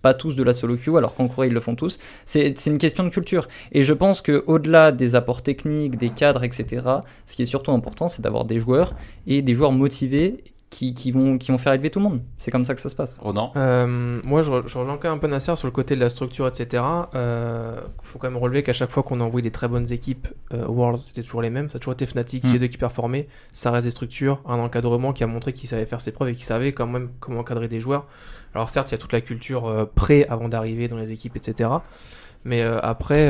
pas 0.00 0.14
tous 0.14 0.36
de 0.36 0.42
la 0.42 0.52
solo 0.52 0.76
queue, 0.76 0.96
alors 0.96 1.14
qu'en 1.14 1.28
Corée 1.28 1.48
ils 1.48 1.52
le 1.52 1.60
font 1.60 1.74
tous. 1.74 1.98
C'est 2.24 2.66
une 2.66 2.78
question 2.78 3.04
de 3.04 3.08
culture. 3.10 3.48
Et 3.72 3.82
je 3.82 3.92
pense 3.92 4.22
que 4.22 4.44
au-delà 4.46 4.92
des 4.92 5.14
apports 5.14 5.42
techniques, 5.42 5.96
des 5.96 6.10
cadres, 6.10 6.44
etc., 6.44 6.86
ce 7.26 7.36
qui 7.36 7.42
est 7.42 7.46
surtout 7.46 7.72
important, 7.72 8.08
c'est 8.08 8.22
d'avoir 8.22 8.44
des 8.44 8.58
joueurs 8.58 8.94
et 9.26 9.42
des 9.42 9.54
joueurs 9.54 9.72
motivés 9.72 10.44
qui, 10.70 10.92
qui, 10.92 11.12
vont, 11.12 11.38
qui 11.38 11.50
vont 11.50 11.58
faire 11.58 11.72
élever 11.72 11.90
tout 11.90 11.98
le 11.98 12.04
monde. 12.04 12.20
C'est 12.38 12.50
comme 12.50 12.64
ça 12.64 12.74
que 12.74 12.80
ça 12.80 12.90
se 12.90 12.96
passe. 12.96 13.18
Ronan 13.20 13.52
euh, 13.56 14.20
Moi, 14.26 14.42
je, 14.42 14.50
je 14.66 14.78
rejoins 14.78 14.98
quand 14.98 15.08
même 15.08 15.14
un 15.14 15.18
peu 15.18 15.26
Nasser 15.26 15.56
sur 15.56 15.66
le 15.66 15.72
côté 15.72 15.94
de 15.94 16.00
la 16.00 16.08
structure, 16.08 16.46
etc. 16.46 16.66
Il 16.72 17.16
euh, 17.16 17.80
faut 18.02 18.18
quand 18.18 18.30
même 18.30 18.40
relever 18.40 18.62
qu'à 18.62 18.74
chaque 18.74 18.90
fois 18.90 19.02
qu'on 19.02 19.20
a 19.20 19.24
envoyé 19.24 19.42
des 19.42 19.50
très 19.50 19.68
bonnes 19.68 19.90
équipes 19.92 20.28
euh, 20.52 20.66
Worlds, 20.66 20.98
c'était 20.98 21.22
toujours 21.22 21.42
les 21.42 21.50
mêmes. 21.50 21.68
Ça 21.68 21.76
a 21.76 21.78
toujours 21.78 21.94
été 21.94 22.04
Fnatic, 22.04 22.44
mm. 22.44 22.54
G2 22.54 22.68
qui 22.68 22.78
performait. 22.78 23.28
Ça 23.52 23.70
reste 23.70 23.86
des 23.86 23.90
structures, 23.90 24.40
un 24.46 24.58
encadrement 24.58 25.12
qui 25.12 25.24
a 25.24 25.26
montré 25.26 25.52
qu'il 25.52 25.68
savait 25.68 25.86
faire 25.86 26.00
ses 26.00 26.12
preuves 26.12 26.28
et 26.28 26.34
qu'il 26.34 26.44
savait 26.44 26.72
quand 26.72 26.86
même 26.86 27.10
comment 27.18 27.40
encadrer 27.40 27.68
des 27.68 27.80
joueurs. 27.80 28.06
Alors 28.54 28.68
certes, 28.68 28.90
il 28.90 28.92
y 28.92 28.96
a 28.96 28.98
toute 28.98 29.12
la 29.12 29.20
culture 29.22 29.66
euh, 29.66 29.86
pré 29.86 30.26
avant 30.28 30.48
d'arriver 30.48 30.88
dans 30.88 30.98
les 30.98 31.12
équipes, 31.12 31.36
etc. 31.36 31.70
Mais 32.44 32.62
euh, 32.62 32.78
après, 32.82 33.28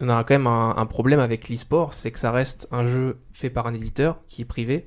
on 0.00 0.08
a 0.08 0.24
quand 0.24 0.34
même 0.34 0.46
un, 0.46 0.74
un 0.76 0.86
problème 0.86 1.20
avec 1.20 1.48
l'e-sport, 1.48 1.92
c'est 1.92 2.10
que 2.12 2.18
ça 2.18 2.30
reste 2.30 2.68
un 2.70 2.86
jeu 2.86 3.18
fait 3.32 3.50
par 3.50 3.66
un 3.66 3.74
éditeur 3.74 4.18
qui 4.28 4.42
est 4.42 4.46
privé 4.46 4.86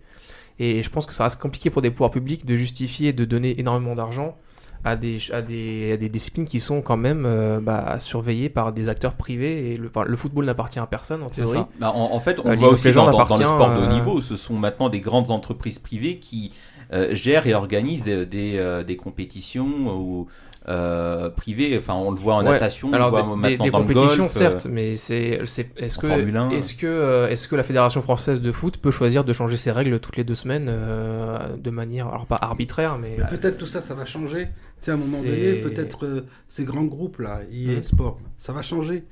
et 0.59 0.83
je 0.83 0.89
pense 0.89 1.05
que 1.05 1.13
ça 1.13 1.23
reste 1.23 1.41
compliqué 1.41 1.69
pour 1.69 1.81
des 1.81 1.89
pouvoirs 1.89 2.11
publics 2.11 2.45
de 2.45 2.55
justifier 2.55 3.13
de 3.13 3.25
donner 3.25 3.59
énormément 3.59 3.95
d'argent 3.95 4.37
à 4.83 4.95
des, 4.95 5.19
à, 5.33 5.41
des, 5.41 5.97
des, 5.97 6.09
disciplines 6.09 6.45
qui 6.45 6.59
sont 6.59 6.81
quand 6.81 6.97
même 6.97 7.25
euh, 7.25 7.59
bah, 7.59 7.99
surveillées 7.99 8.49
par 8.49 8.71
des 8.71 8.87
acteurs 8.87 9.13
privés. 9.13 9.71
Et 9.71 9.75
le, 9.75 9.91
le 10.05 10.15
football 10.15 10.45
n'appartient 10.45 10.79
à 10.79 10.87
personne 10.87 11.21
en 11.21 11.29
théorie. 11.29 11.63
Bah, 11.79 11.91
en, 11.93 12.19
fait, 12.19 12.39
on 12.43 12.49
euh, 12.49 12.55
voit 12.55 12.69
aussi 12.69 12.91
dans, 12.91 13.09
dans, 13.09 13.37
le 13.37 13.45
sport 13.45 13.73
de 13.73 13.81
haut 13.81 13.91
niveau, 13.91 14.21
ce 14.21 14.37
sont 14.37 14.53
maintenant 14.53 14.89
des 14.89 15.01
grandes 15.01 15.31
entreprises 15.31 15.79
privées 15.79 16.19
qui 16.19 16.53
euh, 16.93 17.13
gèrent 17.13 17.45
et 17.45 17.53
organisent 17.53 18.05
des, 18.05 18.25
des, 18.25 18.83
des 18.85 18.95
compétitions 18.95 19.97
ou 19.97 20.27
euh, 20.69 21.29
privé. 21.29 21.75
Enfin, 21.77 21.95
on 21.95 22.11
le 22.11 22.19
voit 22.19 22.35
en 22.35 22.43
natation, 22.43 22.93
alors 22.93 23.11
on 23.13 23.17
le 23.17 23.23
voit 23.23 23.35
des, 23.35 23.41
maintenant 23.41 23.65
des 23.65 23.71
dans 23.71 23.79
compétitions, 23.79 24.11
le 24.11 24.17
golf, 24.19 24.31
certes, 24.31 24.67
mais 24.69 24.97
c'est 24.97 25.41
est-ce 25.77 25.97
que 25.97 26.53
est-ce 26.53 26.75
que 26.75 26.87
euh, 26.87 27.29
est-ce 27.29 27.47
que 27.47 27.55
la 27.55 27.63
fédération 27.63 28.01
française 28.01 28.41
de 28.41 28.51
foot 28.51 28.77
peut 28.77 28.91
choisir 28.91 29.23
de 29.23 29.33
changer 29.33 29.57
ses 29.57 29.71
règles 29.71 29.99
toutes 29.99 30.17
les 30.17 30.23
deux 30.23 30.35
semaines 30.35 30.67
euh, 30.69 31.55
de 31.57 31.69
manière 31.71 32.07
alors 32.07 32.27
pas 32.27 32.37
arbitraire, 32.39 32.97
mais, 32.97 33.15
mais 33.17 33.37
peut-être 33.37 33.57
tout 33.57 33.67
ça, 33.67 33.81
ça 33.81 33.95
va 33.95 34.05
changer. 34.05 34.45
Tu 34.45 34.85
sais, 34.85 34.91
à 34.91 34.93
un 34.93 34.97
moment 34.97 35.23
donné, 35.23 35.55
peut-être 35.55 36.25
ces 36.47 36.65
grands 36.65 36.85
groupes 36.85 37.19
là, 37.19 37.41
EA 37.51 37.79
mmh. 37.79 37.83
Sport, 37.83 38.19
ça 38.37 38.53
va 38.53 38.61
changer 38.61 39.03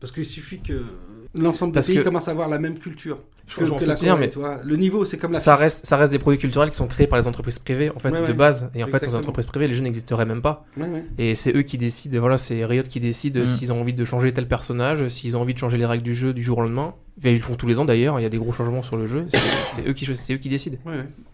parce 0.00 0.12
qu'il 0.12 0.24
suffit 0.24 0.60
que 0.60 0.82
l'ensemble 1.34 1.74
des 1.74 1.80
pays 1.80 2.02
commencent 2.02 2.28
à 2.28 2.32
avoir 2.32 2.48
la 2.48 2.58
même 2.58 2.78
culture. 2.78 3.18
Que, 3.48 3.64
que 3.64 3.84
la 3.84 3.96
Corée, 3.96 4.20
mais 4.20 4.28
tu 4.28 4.38
vois. 4.38 4.60
Le 4.64 4.76
niveau, 4.76 5.04
c'est 5.04 5.18
comme 5.18 5.32
la. 5.32 5.38
Ça 5.38 5.56
reste, 5.56 5.84
ça 5.84 5.96
reste 5.96 6.12
des 6.12 6.18
produits 6.18 6.38
culturels 6.38 6.70
qui 6.70 6.76
sont 6.76 6.86
créés 6.86 7.06
par 7.06 7.18
les 7.18 7.26
entreprises 7.26 7.58
privées, 7.58 7.90
en 7.90 7.98
fait, 7.98 8.10
de 8.10 8.32
base. 8.32 8.70
Et 8.74 8.84
en 8.84 8.86
fait, 8.86 9.04
sans 9.04 9.14
entreprises 9.14 9.46
privées, 9.46 9.66
les 9.66 9.74
jeux 9.74 9.82
n'existeraient 9.82 10.24
même 10.24 10.42
pas. 10.42 10.64
Et 11.18 11.34
c'est 11.34 11.54
eux 11.54 11.62
qui 11.62 11.78
décident. 11.78 12.20
Voilà, 12.20 12.38
c'est 12.38 12.64
Riot 12.64 12.84
qui 12.84 13.00
décide 13.00 13.38
mm. 13.38 13.46
s'ils 13.46 13.72
ont 13.72 13.80
envie 13.80 13.94
de 13.94 14.04
changer 14.04 14.32
tel 14.32 14.46
personnage, 14.46 15.08
s'ils 15.08 15.36
ont 15.36 15.40
envie 15.40 15.54
de 15.54 15.58
changer 15.58 15.76
les 15.76 15.86
règles 15.86 16.04
du 16.04 16.14
jeu 16.14 16.32
du 16.32 16.42
jour 16.42 16.58
au 16.58 16.62
lendemain. 16.62 16.94
Ils 17.22 17.34
le 17.34 17.40
font 17.40 17.56
tous 17.56 17.66
les 17.66 17.78
ans 17.78 17.84
d'ailleurs. 17.84 18.18
Il 18.18 18.22
y 18.22 18.26
a 18.26 18.30
des 18.30 18.38
gros 18.38 18.52
changements 18.52 18.82
sur 18.82 18.96
le 18.96 19.06
jeu. 19.06 19.26
C'est 19.66 19.86
eux 19.86 19.92
qui, 19.92 20.06
c'est 20.16 20.34
eux 20.34 20.38
qui 20.38 20.48
décident. 20.48 20.78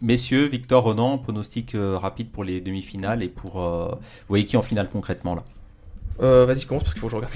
Messieurs, 0.03 0.47
Victor, 0.47 0.85
Ronan, 0.85 1.19
pronostic 1.19 1.75
euh, 1.75 1.97
rapide 1.97 2.31
pour 2.31 2.43
les 2.43 2.61
demi-finales 2.61 3.23
et 3.23 3.29
pour. 3.29 3.63
Euh, 3.63 3.89
vous 3.91 4.29
voyez 4.29 4.45
qui 4.45 4.57
en 4.57 4.63
finale 4.63 4.89
concrètement 4.91 5.35
là? 5.35 5.45
Euh, 6.21 6.47
Vas-y, 6.47 6.67
commence 6.67 6.85
parce 6.85 6.95
qu'il 6.95 7.01
faut 7.01 7.07
que 7.07 7.13
je 7.13 7.17
regarde. 7.17 7.33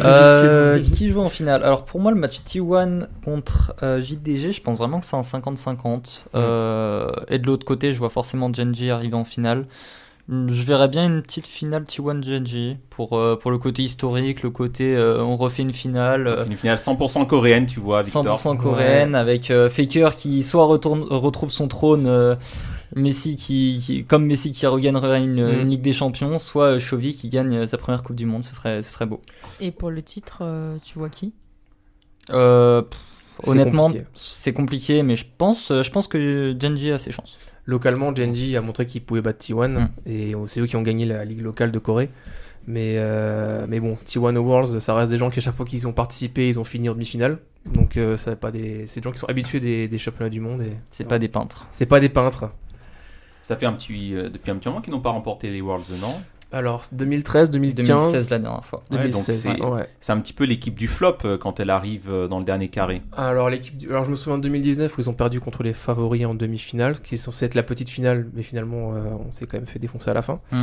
euh, 0.04 0.82
qui 0.82 1.10
joue 1.10 1.20
en 1.20 1.28
finale? 1.28 1.62
Alors 1.62 1.84
pour 1.84 2.00
moi, 2.00 2.10
le 2.10 2.18
match 2.18 2.38
T1 2.40 3.06
contre 3.24 3.74
euh, 3.82 4.00
JDG, 4.00 4.52
je 4.52 4.62
pense 4.62 4.78
vraiment 4.78 5.00
que 5.00 5.06
c'est 5.06 5.16
un 5.16 5.20
50-50. 5.20 6.22
Euh, 6.34 7.10
et 7.28 7.38
de 7.38 7.46
l'autre 7.46 7.66
côté, 7.66 7.92
je 7.92 7.98
vois 7.98 8.10
forcément 8.10 8.52
Genji 8.52 8.90
arriver 8.90 9.14
en 9.14 9.24
finale. 9.24 9.66
Je 10.26 10.62
verrais 10.62 10.88
bien 10.88 11.04
une 11.04 11.20
petite 11.20 11.46
finale 11.46 11.82
T1 11.82 12.22
Genji 12.22 12.78
pour, 12.88 13.12
euh, 13.12 13.36
pour 13.36 13.50
le 13.50 13.58
côté 13.58 13.82
historique, 13.82 14.42
le 14.42 14.48
côté 14.48 14.96
on 14.96 15.36
refait 15.36 15.62
une 15.62 15.74
finale. 15.74 16.46
Une 16.46 16.56
finale 16.56 16.78
100% 16.78 17.26
coréenne, 17.26 17.66
tu 17.66 17.78
vois, 17.78 18.00
Victor. 18.00 18.24
100% 18.38 18.56
coréenne 18.56 19.14
avec 19.14 19.52
Faker 19.68 20.16
qui 20.16 20.42
soit 20.42 20.64
retourne, 20.64 21.02
retrouve 21.02 21.50
son 21.50 21.68
trône 21.68 22.36
Messi 22.94 23.36
qui, 23.36 24.04
comme 24.08 24.26
Messi 24.26 24.52
qui 24.52 24.66
regagnerait 24.66 25.20
mm. 25.20 25.38
une, 25.38 25.70
Ligue 25.70 25.82
des 25.82 25.92
Champions, 25.92 26.38
soit 26.38 26.78
Chovy 26.78 27.14
qui 27.14 27.28
gagne 27.28 27.66
sa 27.66 27.78
première 27.78 28.02
Coupe 28.02 28.16
du 28.16 28.26
Monde. 28.26 28.44
Ce 28.44 28.54
serait, 28.54 28.82
ce 28.82 28.90
serait 28.90 29.06
beau. 29.06 29.20
Et 29.60 29.70
pour 29.70 29.90
le 29.90 30.02
titre, 30.02 30.38
euh, 30.42 30.76
tu 30.84 30.98
vois 30.98 31.08
qui? 31.08 31.32
Euh, 32.30 32.82
Honnêtement, 33.46 33.90
c'est 34.14 34.52
compliqué, 34.52 35.02
mais 35.02 35.16
je 35.16 35.26
pense, 35.36 35.72
je 35.72 35.90
pense 35.90 36.06
que 36.06 36.56
Genji 36.58 36.92
a 36.92 36.98
ses 36.98 37.10
chances. 37.10 37.36
Localement, 37.66 38.14
Genji 38.14 38.56
a 38.56 38.60
montré 38.60 38.86
qu'il 38.86 39.02
pouvait 39.02 39.22
battre 39.22 39.44
T1 39.44 39.68
mm. 39.68 39.88
et 40.06 40.34
c'est 40.46 40.60
eux 40.60 40.66
qui 40.66 40.76
ont 40.76 40.82
gagné 40.82 41.04
la 41.04 41.24
Ligue 41.24 41.42
locale 41.42 41.72
de 41.72 41.78
Corée. 41.78 42.10
Mais, 42.66 42.94
euh, 42.96 43.66
mais 43.68 43.80
bon, 43.80 43.98
T1 44.06 44.36
Awards, 44.36 44.80
ça 44.80 44.94
reste 44.94 45.10
des 45.10 45.18
gens 45.18 45.28
qui, 45.30 45.40
à 45.40 45.42
chaque 45.42 45.54
fois 45.54 45.66
qu'ils 45.66 45.86
ont 45.86 45.92
participé, 45.92 46.48
ils 46.48 46.58
ont 46.58 46.64
fini 46.64 46.88
en 46.88 46.92
demi-finale. 46.92 47.38
Donc, 47.66 47.98
ça 48.16 48.36
pas 48.36 48.50
des... 48.50 48.86
c'est 48.86 49.00
des 49.00 49.04
gens 49.04 49.12
qui 49.12 49.18
sont 49.18 49.28
habitués 49.28 49.60
des, 49.60 49.88
des 49.88 49.98
championnats 49.98 50.30
du 50.30 50.40
monde. 50.40 50.62
Et... 50.62 50.72
C'est 50.88 51.08
pas 51.08 51.18
des 51.18 51.28
peintres. 51.28 51.66
C'est 51.72 51.86
pas 51.86 52.00
des 52.00 52.08
peintres. 52.08 52.50
Ça 53.44 53.56
fait 53.56 53.66
un 53.66 53.74
petit, 53.74 54.14
euh, 54.14 54.30
depuis 54.30 54.50
un 54.50 54.56
petit 54.56 54.68
moment 54.68 54.80
qu'ils 54.80 54.94
n'ont 54.94 55.00
pas 55.00 55.10
remporté 55.10 55.50
les 55.50 55.60
Worlds, 55.60 56.00
non? 56.00 56.18
Alors 56.50 56.84
2013, 56.92 57.50
2015, 57.50 57.86
2016 57.86 58.30
la 58.30 58.38
dernière 58.38 58.64
fois. 58.64 58.82
c'est 60.00 60.12
un 60.12 60.20
petit 60.20 60.32
peu 60.32 60.44
l'équipe 60.44 60.74
du 60.74 60.88
flop 60.88 61.18
euh, 61.26 61.36
quand 61.36 61.60
elle 61.60 61.68
arrive 61.68 62.08
euh, 62.08 62.26
dans 62.26 62.38
le 62.38 62.46
dernier 62.46 62.68
carré. 62.68 63.02
Alors 63.14 63.50
l'équipe, 63.50 63.74
alors 63.90 64.04
je 64.04 64.10
me 64.10 64.16
souviens 64.16 64.38
de 64.38 64.44
2019 64.44 64.96
où 64.96 65.00
ils 65.02 65.10
ont 65.10 65.14
perdu 65.14 65.40
contre 65.40 65.62
les 65.62 65.74
favoris 65.74 66.24
en 66.24 66.34
demi-finale, 66.34 66.98
qui 67.00 67.16
est 67.16 67.18
censé 67.18 67.44
être 67.44 67.54
la 67.54 67.64
petite 67.64 67.90
finale, 67.90 68.28
mais 68.32 68.42
finalement 68.42 68.94
on 69.28 69.30
s'est 69.32 69.44
quand 69.44 69.58
même 69.58 69.66
fait 69.66 69.78
défoncer 69.78 70.10
à 70.10 70.14
la 70.14 70.22
fin. 70.22 70.40
Mm. 70.50 70.62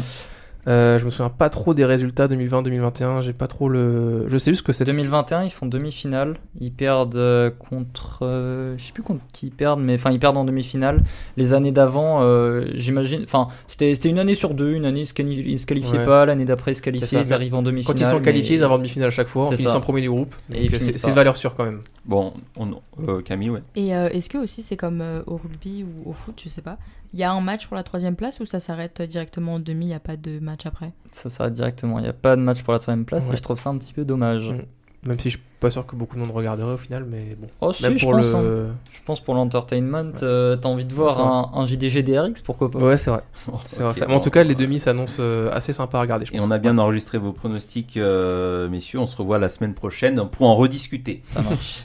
Euh, 0.68 1.00
je 1.00 1.06
me 1.06 1.10
souviens 1.10 1.30
pas 1.30 1.50
trop 1.50 1.74
des 1.74 1.86
résultats 1.86 2.28
2020-2021. 2.28 3.22
J'ai 3.22 3.34
pas 3.34 3.48
trop 3.48 3.70
le. 3.70 4.28
Je 4.28 4.38
sais 4.38 4.52
juste 4.52 4.66
que 4.66 4.74
c'est 4.74 4.86
2021. 4.86 5.44
Ils 5.44 5.50
font 5.50 5.66
demi-finale. 5.66 6.38
Ils 6.60 6.72
perdent 6.72 7.16
euh, 7.16 7.50
contre. 7.50 8.20
Euh, 8.22 8.76
je 8.78 8.86
sais 8.86 8.92
plus 8.92 9.04
contre 9.04 9.22
qui 9.34 9.48
ils 9.48 9.52
perdent, 9.52 9.82
mais 9.82 9.96
enfin 9.96 10.12
ils 10.12 10.20
perdent 10.20 10.38
en 10.38 10.46
demi-finale. 10.46 11.04
Les 11.38 11.54
années 11.54 11.72
d'avant, 11.72 12.22
j'imagine. 12.74 13.24
Enfin, 13.24 13.48
c'était 13.68 13.94
une 14.10 14.20
année 14.20 14.36
sur 14.36 14.54
deux. 14.54 14.74
Une 14.74 14.86
année 14.86 15.02
ils 15.02 15.06
se 15.60 15.66
qualifiaient 15.66 16.06
pas. 16.06 16.26
L'année 16.26 16.46
d'après 16.46 16.72
ils 16.72 16.76
se 16.76 16.82
qualifiaient. 16.82 17.22
Ils 17.22 17.34
arrivent 17.34 17.56
en 17.56 17.64
demi-finale. 17.64 17.96
Quand 17.96 18.02
ils 18.02 18.10
sont 18.10 18.22
qualifiés, 18.22 18.58
ils 18.58 18.64
arrivent 18.64 18.76
en 18.76 18.80
demi-finale 18.80 19.08
à 19.08 19.12
chaque 19.12 19.28
fois. 19.28 19.50
Ils 19.52 19.68
sont 19.68 19.82
premier 19.82 20.02
du 20.02 20.10
groupe. 20.10 20.36
C'est 20.50 21.08
une 21.08 21.16
valeur 21.16 21.38
sûre 21.38 21.56
quand 21.56 21.66
même. 21.66 21.80
Bon, 22.06 22.34
Camille, 23.26 23.50
ouais. 23.50 23.64
Et 23.76 23.90
est-ce 23.90 24.30
que 24.30 24.38
aussi 24.38 24.62
c'est 24.64 24.78
comme 24.78 25.04
au 25.26 25.38
rugby 25.38 25.84
ou 25.84 26.10
au 26.10 26.14
foot, 26.14 26.40
je 26.44 26.50
sais 26.50 26.62
pas. 26.62 26.78
Il 27.14 27.20
y 27.20 27.24
a 27.24 27.32
un 27.32 27.42
match 27.42 27.68
pour 27.68 27.76
la 27.76 27.84
troisième 27.84 28.16
place 28.16 28.40
ou 28.40 28.46
ça 28.46 28.62
s'arrête 28.62 29.02
directement 29.02 29.56
en 29.56 29.60
demi, 29.60 29.86
il 29.86 29.90
n'y 29.90 29.94
a 29.94 30.00
pas 30.00 30.16
de 30.16 30.40
match 30.40 30.51
après 30.66 30.92
Ça 31.12 31.30
s'arrête 31.30 31.54
directement, 31.54 32.00
il 32.00 32.04
n'y 32.04 32.10
a 32.10 32.14
pas 32.14 32.36
de 32.36 32.42
match 32.42 32.64
pour 32.64 32.74
la 32.74 32.80
troisième 32.80 33.06
place 33.06 33.30
et 33.30 33.36
je 33.36 33.42
trouve 33.42 33.60
ça 33.60 33.70
un 33.70 33.78
petit 33.78 33.94
peu 33.94 34.06
dommage. 34.06 34.52
Mm. 34.52 34.62
Même 35.08 35.20
si 35.20 35.32
je 35.32 35.38
suis 35.38 35.46
pas 35.60 35.72
sûr 35.72 35.86
que 35.86 35.96
beaucoup 35.96 36.16
de 36.16 36.22
monde 36.22 36.32
regarderait 36.32 36.74
au 36.74 36.78
final, 36.78 37.06
mais 37.10 37.36
bon. 37.40 37.48
Oh, 37.60 37.74
si, 37.74 37.84
je, 37.84 38.06
pense, 38.06 38.26
hein. 38.36 38.68
je 38.92 39.00
pense 39.04 39.20
pour 39.20 39.34
l'entertainment, 39.34 40.12
euh, 40.22 40.56
t'as 40.56 40.70
envie 40.70 40.86
de 40.86 40.94
voir 40.94 41.58
un, 41.58 41.66
JDG 41.66 42.04
DRX, 42.04 42.44
pourquoi 42.44 42.70
pas 42.70 42.78
Ouais, 42.78 42.98
c'est 42.98 43.10
vrai. 43.10 43.24
en 44.08 44.20
tout 44.20 44.30
cas, 44.30 44.44
les 44.44 44.54
demi 44.54 44.80
s'annoncent 44.80 45.18
euh, 45.20 45.50
assez 45.52 45.74
sympa 45.74 45.98
à 45.98 46.02
regarder. 46.02 46.26
Et 46.34 46.40
on 46.40 46.52
a 46.52 46.60
bien 46.60 46.78
enregistré 46.78 47.18
vos 47.18 47.32
pronostics, 47.32 47.98
euh, 47.98 48.70
messieurs. 48.70 49.00
On 49.00 49.08
se 49.08 49.16
revoit 49.16 49.40
la 49.40 49.50
semaine 49.50 49.74
prochaine 49.74 50.24
pour 50.30 50.48
en 50.48 50.56
rediscuter. 50.56 51.22
Ça 51.24 51.42
marche. 51.42 51.80